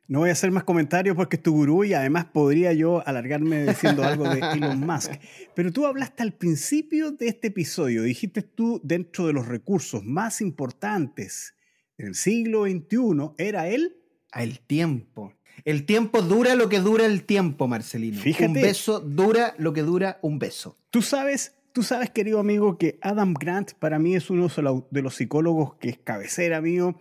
No 0.10 0.17
voy 0.19 0.30
a 0.30 0.32
hacer 0.32 0.50
más 0.50 0.63
comentarios 0.63 1.15
porque 1.15 1.36
es 1.36 1.43
tu 1.43 1.52
gurú 1.54 1.84
y 1.84 1.93
además 1.93 2.26
podría 2.26 2.74
yo 2.74 3.08
alargarme 3.08 3.63
diciendo 3.63 4.04
algo 4.04 4.28
de 4.28 4.39
Elon 4.54 4.80
Musk. 4.80 5.12
Pero 5.54 5.72
tú 5.72 5.86
hablaste 5.86 6.24
al 6.24 6.34
principio 6.34 7.12
de 7.12 7.28
este 7.28 7.50
episodio, 7.50 8.02
dijiste 8.02 8.41
tú 8.41 8.82
dentro 8.84 9.28
de 9.28 9.34
los 9.34 9.48
recursos 9.48 10.04
más 10.04 10.41
importantes 10.41 11.54
del 11.95 12.15
siglo 12.15 12.63
XXI, 12.63 13.36
era 13.38 13.67
el... 13.69 13.98
El 14.34 14.60
tiempo. 14.62 15.36
El 15.63 15.86
tiempo 15.86 16.24
dura 16.24 16.56
lo 16.56 16.69
que 16.69 16.80
dura 16.80 17.06
el 17.06 17.24
tiempo, 17.24 17.67
Marcelino. 17.67 18.19
Fíjate. 18.19 18.48
Un 18.48 18.54
beso 18.54 19.00
dura 19.00 19.54
lo 19.60 19.74
que 19.74 19.84
dura 19.84 20.17
un 20.24 20.39
beso. 20.39 20.76
Tú 20.89 21.04
sabes, 21.04 21.54
tú 21.72 21.84
sabes, 21.84 22.10
querido 22.10 22.39
amigo, 22.39 22.80
que 22.80 22.98
Adam 23.04 23.36
Grant 23.36 23.74
para 23.74 24.00
mí 24.00 24.15
es 24.15 24.32
uno 24.32 24.48
de 24.89 25.02
los 25.04 25.15
psicólogos 25.15 25.76
que 25.76 25.89
es 25.89 26.00
cabecera 26.00 26.62
mío 26.62 27.00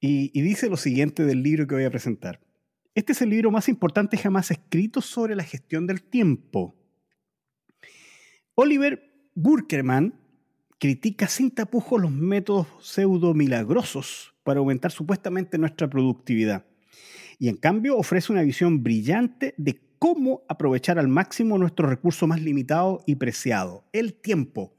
y, 0.00 0.40
dice 0.40 0.70
lo 0.70 0.76
siguiente 0.76 1.24
del 1.24 1.42
libro 1.42 1.66
que 1.66 1.74
voy 1.74 1.84
a 1.84 1.90
presentar. 1.90 2.40
Este 2.94 3.12
es 3.12 3.22
el 3.22 3.30
libro 3.30 3.50
más 3.50 3.68
importante 3.68 4.16
jamás 4.16 4.50
escrito 4.50 5.00
sobre 5.00 5.36
la 5.36 5.44
gestión 5.44 5.86
del 5.86 6.02
tiempo. 6.02 6.74
Oliver 8.54 9.30
Burkerman 9.34 10.14
critica 10.78 11.28
sin 11.28 11.50
tapujos 11.50 12.00
los 12.00 12.10
métodos 12.10 12.66
pseudo 12.80 13.34
milagrosos 13.34 14.34
para 14.42 14.60
aumentar 14.60 14.90
supuestamente 14.90 15.58
nuestra 15.58 15.88
productividad. 15.88 16.64
Y 17.38 17.48
en 17.48 17.56
cambio 17.56 17.96
ofrece 17.96 18.32
una 18.32 18.42
visión 18.42 18.82
brillante 18.82 19.54
de 19.56 19.80
cómo 19.98 20.42
aprovechar 20.48 20.98
al 20.98 21.08
máximo 21.08 21.58
nuestro 21.58 21.88
recurso 21.88 22.26
más 22.26 22.40
limitado 22.40 23.02
y 23.06 23.16
preciado, 23.16 23.84
el 23.92 24.14
tiempo. 24.14 24.74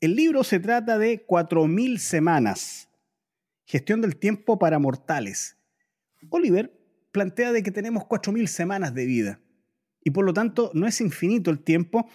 El 0.00 0.16
libro 0.16 0.44
se 0.44 0.60
trata 0.60 0.98
de 0.98 1.24
4.000 1.26 1.98
semanas. 1.98 2.89
Gestión 3.70 4.00
del 4.00 4.16
tiempo 4.16 4.58
para 4.58 4.80
mortales. 4.80 5.56
Oliver 6.28 6.76
plantea 7.12 7.52
de 7.52 7.62
que 7.62 7.70
tenemos 7.70 8.02
4.000 8.02 8.48
semanas 8.48 8.94
de 8.94 9.06
vida 9.06 9.40
y 10.02 10.10
por 10.10 10.24
lo 10.24 10.34
tanto 10.34 10.72
no 10.74 10.88
es 10.88 11.00
infinito 11.00 11.52
el 11.52 11.62
tiempo 11.62 12.08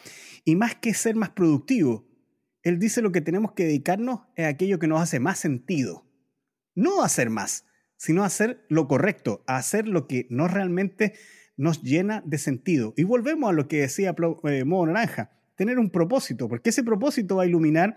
y 0.43 0.57
más 0.57 0.75
que 0.75 0.93
ser 0.93 1.15
más 1.15 1.29
productivo, 1.29 2.09
él 2.61 2.77
dice 2.77 3.01
lo 3.01 3.13
que 3.13 3.21
tenemos 3.21 3.53
que 3.53 3.63
dedicarnos 3.63 4.23
es 4.35 4.47
aquello 4.47 4.79
que 4.79 4.87
nos 4.87 5.01
hace 5.01 5.21
más 5.21 5.39
sentido. 5.39 6.05
No 6.73 7.03
hacer 7.03 7.29
más, 7.29 7.65
sino 7.95 8.25
hacer 8.25 8.65
lo 8.67 8.89
correcto, 8.89 9.41
hacer 9.47 9.87
lo 9.87 10.07
que 10.07 10.27
no 10.29 10.49
realmente 10.49 11.13
nos 11.55 11.81
llena 11.81 12.21
de 12.25 12.37
sentido. 12.37 12.93
Y 12.97 13.05
volvemos 13.05 13.49
a 13.49 13.53
lo 13.53 13.69
que 13.69 13.77
decía 13.77 14.13
eh, 14.43 14.65
Modo 14.65 14.87
Naranja, 14.87 15.31
tener 15.55 15.79
un 15.79 15.89
propósito, 15.89 16.49
porque 16.49 16.71
ese 16.71 16.83
propósito 16.83 17.37
va 17.37 17.43
a 17.43 17.47
iluminar 17.47 17.95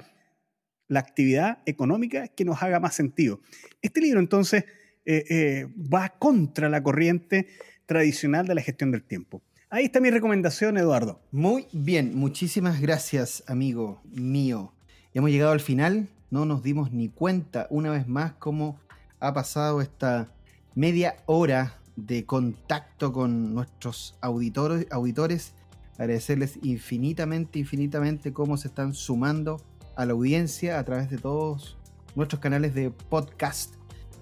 la 0.89 1.01
actividad 1.01 1.59
económica 1.67 2.29
que 2.29 2.45
nos 2.45 2.63
haga 2.63 2.81
más 2.81 2.95
sentido. 2.95 3.41
Este 3.83 4.01
libro 4.01 4.21
entonces 4.21 4.65
eh, 5.05 5.25
eh, 5.31 5.69
va 5.77 6.11
contra 6.19 6.69
la 6.69 6.83
corriente 6.83 7.49
tradicional 7.87 8.47
de 8.47 8.55
la 8.55 8.63
gestión 8.63 8.91
del 8.91 9.05
tiempo. 9.05 9.43
Ahí 9.71 9.85
está 9.85 10.01
mi 10.01 10.11
recomendación, 10.11 10.79
Eduardo. 10.79 11.21
Muy 11.31 11.67
bien, 11.73 12.15
muchísimas 12.15 12.81
gracias, 12.81 13.45
amigo 13.47 14.01
mío. 14.05 14.73
Hemos 15.13 15.31
llegado 15.31 15.53
al 15.53 15.61
final, 15.61 16.09
no 16.31 16.47
nos 16.47 16.63
dimos 16.63 16.93
ni 16.93 17.09
cuenta 17.09 17.67
una 17.71 17.91
vez 17.91 18.09
más 18.09 18.33
cómo 18.35 18.81
ha 19.21 19.35
pasado 19.35 19.83
esta 19.83 20.33
media 20.75 21.17
hora 21.27 21.79
de 21.97 22.25
contacto 22.25 23.13
con 23.13 23.55
nuestros 23.55 24.17
auditores, 24.21 24.87
auditores. 24.91 25.55
Agradecerles 25.99 26.59
infinitamente, 26.63 27.59
infinitamente 27.59 28.33
cómo 28.33 28.57
se 28.57 28.69
están 28.69 28.95
sumando 28.95 29.61
a 29.99 30.07
la 30.07 30.13
audiencia 30.13 30.79
a 30.79 30.85
través 30.85 31.11
de 31.11 31.19
todos 31.19 31.77
nuestros 32.15 32.41
canales 32.41 32.73
de 32.73 32.91
podcast. 32.91 33.75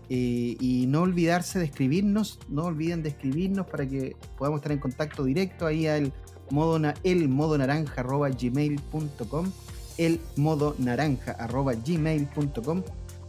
Eh, 0.08 0.56
y 0.60 0.86
no 0.86 1.02
olvidarse 1.02 1.58
de 1.58 1.64
escribirnos, 1.64 2.38
no 2.48 2.64
olviden 2.64 3.02
de 3.02 3.08
escribirnos 3.10 3.66
para 3.66 3.86
que 3.86 4.16
podamos 4.38 4.58
estar 4.58 4.72
en 4.72 4.78
contacto 4.78 5.24
directo 5.24 5.66
ahí 5.66 5.86
al 5.86 6.12
modo, 6.50 6.80
el 7.02 7.28
modo 7.28 7.58
naranja 7.58 8.00
arroba 8.00 8.28
gmail.com 8.28 9.50
el 9.98 10.20
modo 10.36 10.76
naranja 10.78 11.32
arroba 11.32 11.74
gmail.com 11.74 12.82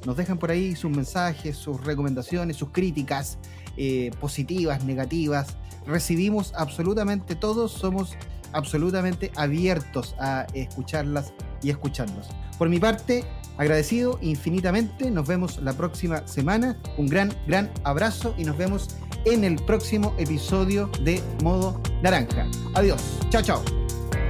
nos 0.06 0.16
dejan 0.16 0.38
por 0.38 0.52
ahí 0.52 0.76
sus 0.76 0.92
mensajes, 0.92 1.58
sus 1.58 1.84
recomendaciones, 1.84 2.58
sus 2.58 2.70
críticas 2.70 3.40
eh, 3.76 4.12
positivas, 4.22 4.84
negativas. 4.86 5.58
Recibimos 5.88 6.54
absolutamente 6.56 7.36
todos, 7.36 7.72
somos 7.72 8.16
absolutamente 8.54 9.32
abiertos 9.36 10.16
a 10.20 10.46
escucharlas 10.54 11.34
y 11.62 11.70
escucharlos. 11.70 12.28
Por 12.58 12.70
mi 12.70 12.80
parte, 12.80 13.24
agradecido 13.58 14.20
infinitamente. 14.22 15.12
Nos 15.12 15.28
vemos 15.28 15.62
la 15.62 15.74
próxima 15.74 16.26
semana. 16.28 16.78
Un 16.98 17.08
gran, 17.08 17.34
gran 17.48 17.72
abrazo 17.84 18.34
y 18.38 18.44
nos 18.44 18.58
vemos 18.58 18.90
en 19.26 19.44
el 19.44 19.56
próximo 19.58 20.14
episodio 20.18 20.90
de 21.02 21.22
Modo 21.44 21.82
Naranja. 22.02 22.48
Adiós. 22.76 23.02
Chao, 23.30 23.42
chao. 23.42 23.64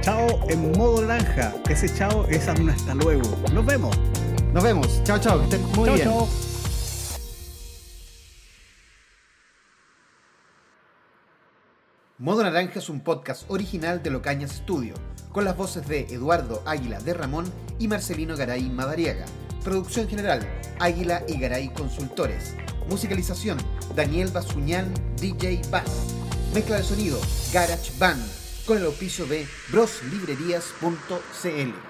Chao 0.00 0.26
en 0.48 0.72
modo 0.72 1.02
naranja. 1.02 1.54
Ese 1.68 1.92
chao 1.94 2.24
es 2.28 2.46
un 2.48 2.70
hasta 2.70 2.94
luego. 2.94 3.28
Nos 3.52 3.66
vemos. 3.66 3.96
Nos 4.52 4.64
vemos. 4.64 5.02
Chao, 5.04 5.18
chao. 5.18 5.38
Que 5.38 5.44
estén 5.44 5.62
muy 5.76 5.86
chao, 5.86 5.94
bien. 5.94 6.08
chao. 6.08 6.47
Modo 12.28 12.42
Naranja 12.42 12.80
es 12.80 12.90
un 12.90 13.00
podcast 13.00 13.50
original 13.50 14.02
de 14.02 14.10
Locañas 14.10 14.52
Studio, 14.52 14.92
con 15.32 15.46
las 15.46 15.56
voces 15.56 15.88
de 15.88 16.00
Eduardo 16.10 16.62
Águila 16.66 17.00
de 17.00 17.14
Ramón 17.14 17.50
y 17.78 17.88
Marcelino 17.88 18.36
Garay 18.36 18.68
Madariaga. 18.68 19.24
Producción 19.64 20.10
general, 20.10 20.46
Águila 20.78 21.22
y 21.26 21.40
Garay 21.40 21.70
Consultores. 21.70 22.54
Musicalización, 22.90 23.56
Daniel 23.96 24.28
Basuñán, 24.28 24.92
DJ 25.18 25.62
Bass. 25.70 26.14
Mezcla 26.52 26.76
de 26.76 26.82
sonido, 26.82 27.18
Garage 27.50 27.92
Band, 27.98 28.22
con 28.66 28.76
el 28.76 28.84
auspicio 28.84 29.24
de 29.24 29.46
broslibrerías.cl. 29.72 31.87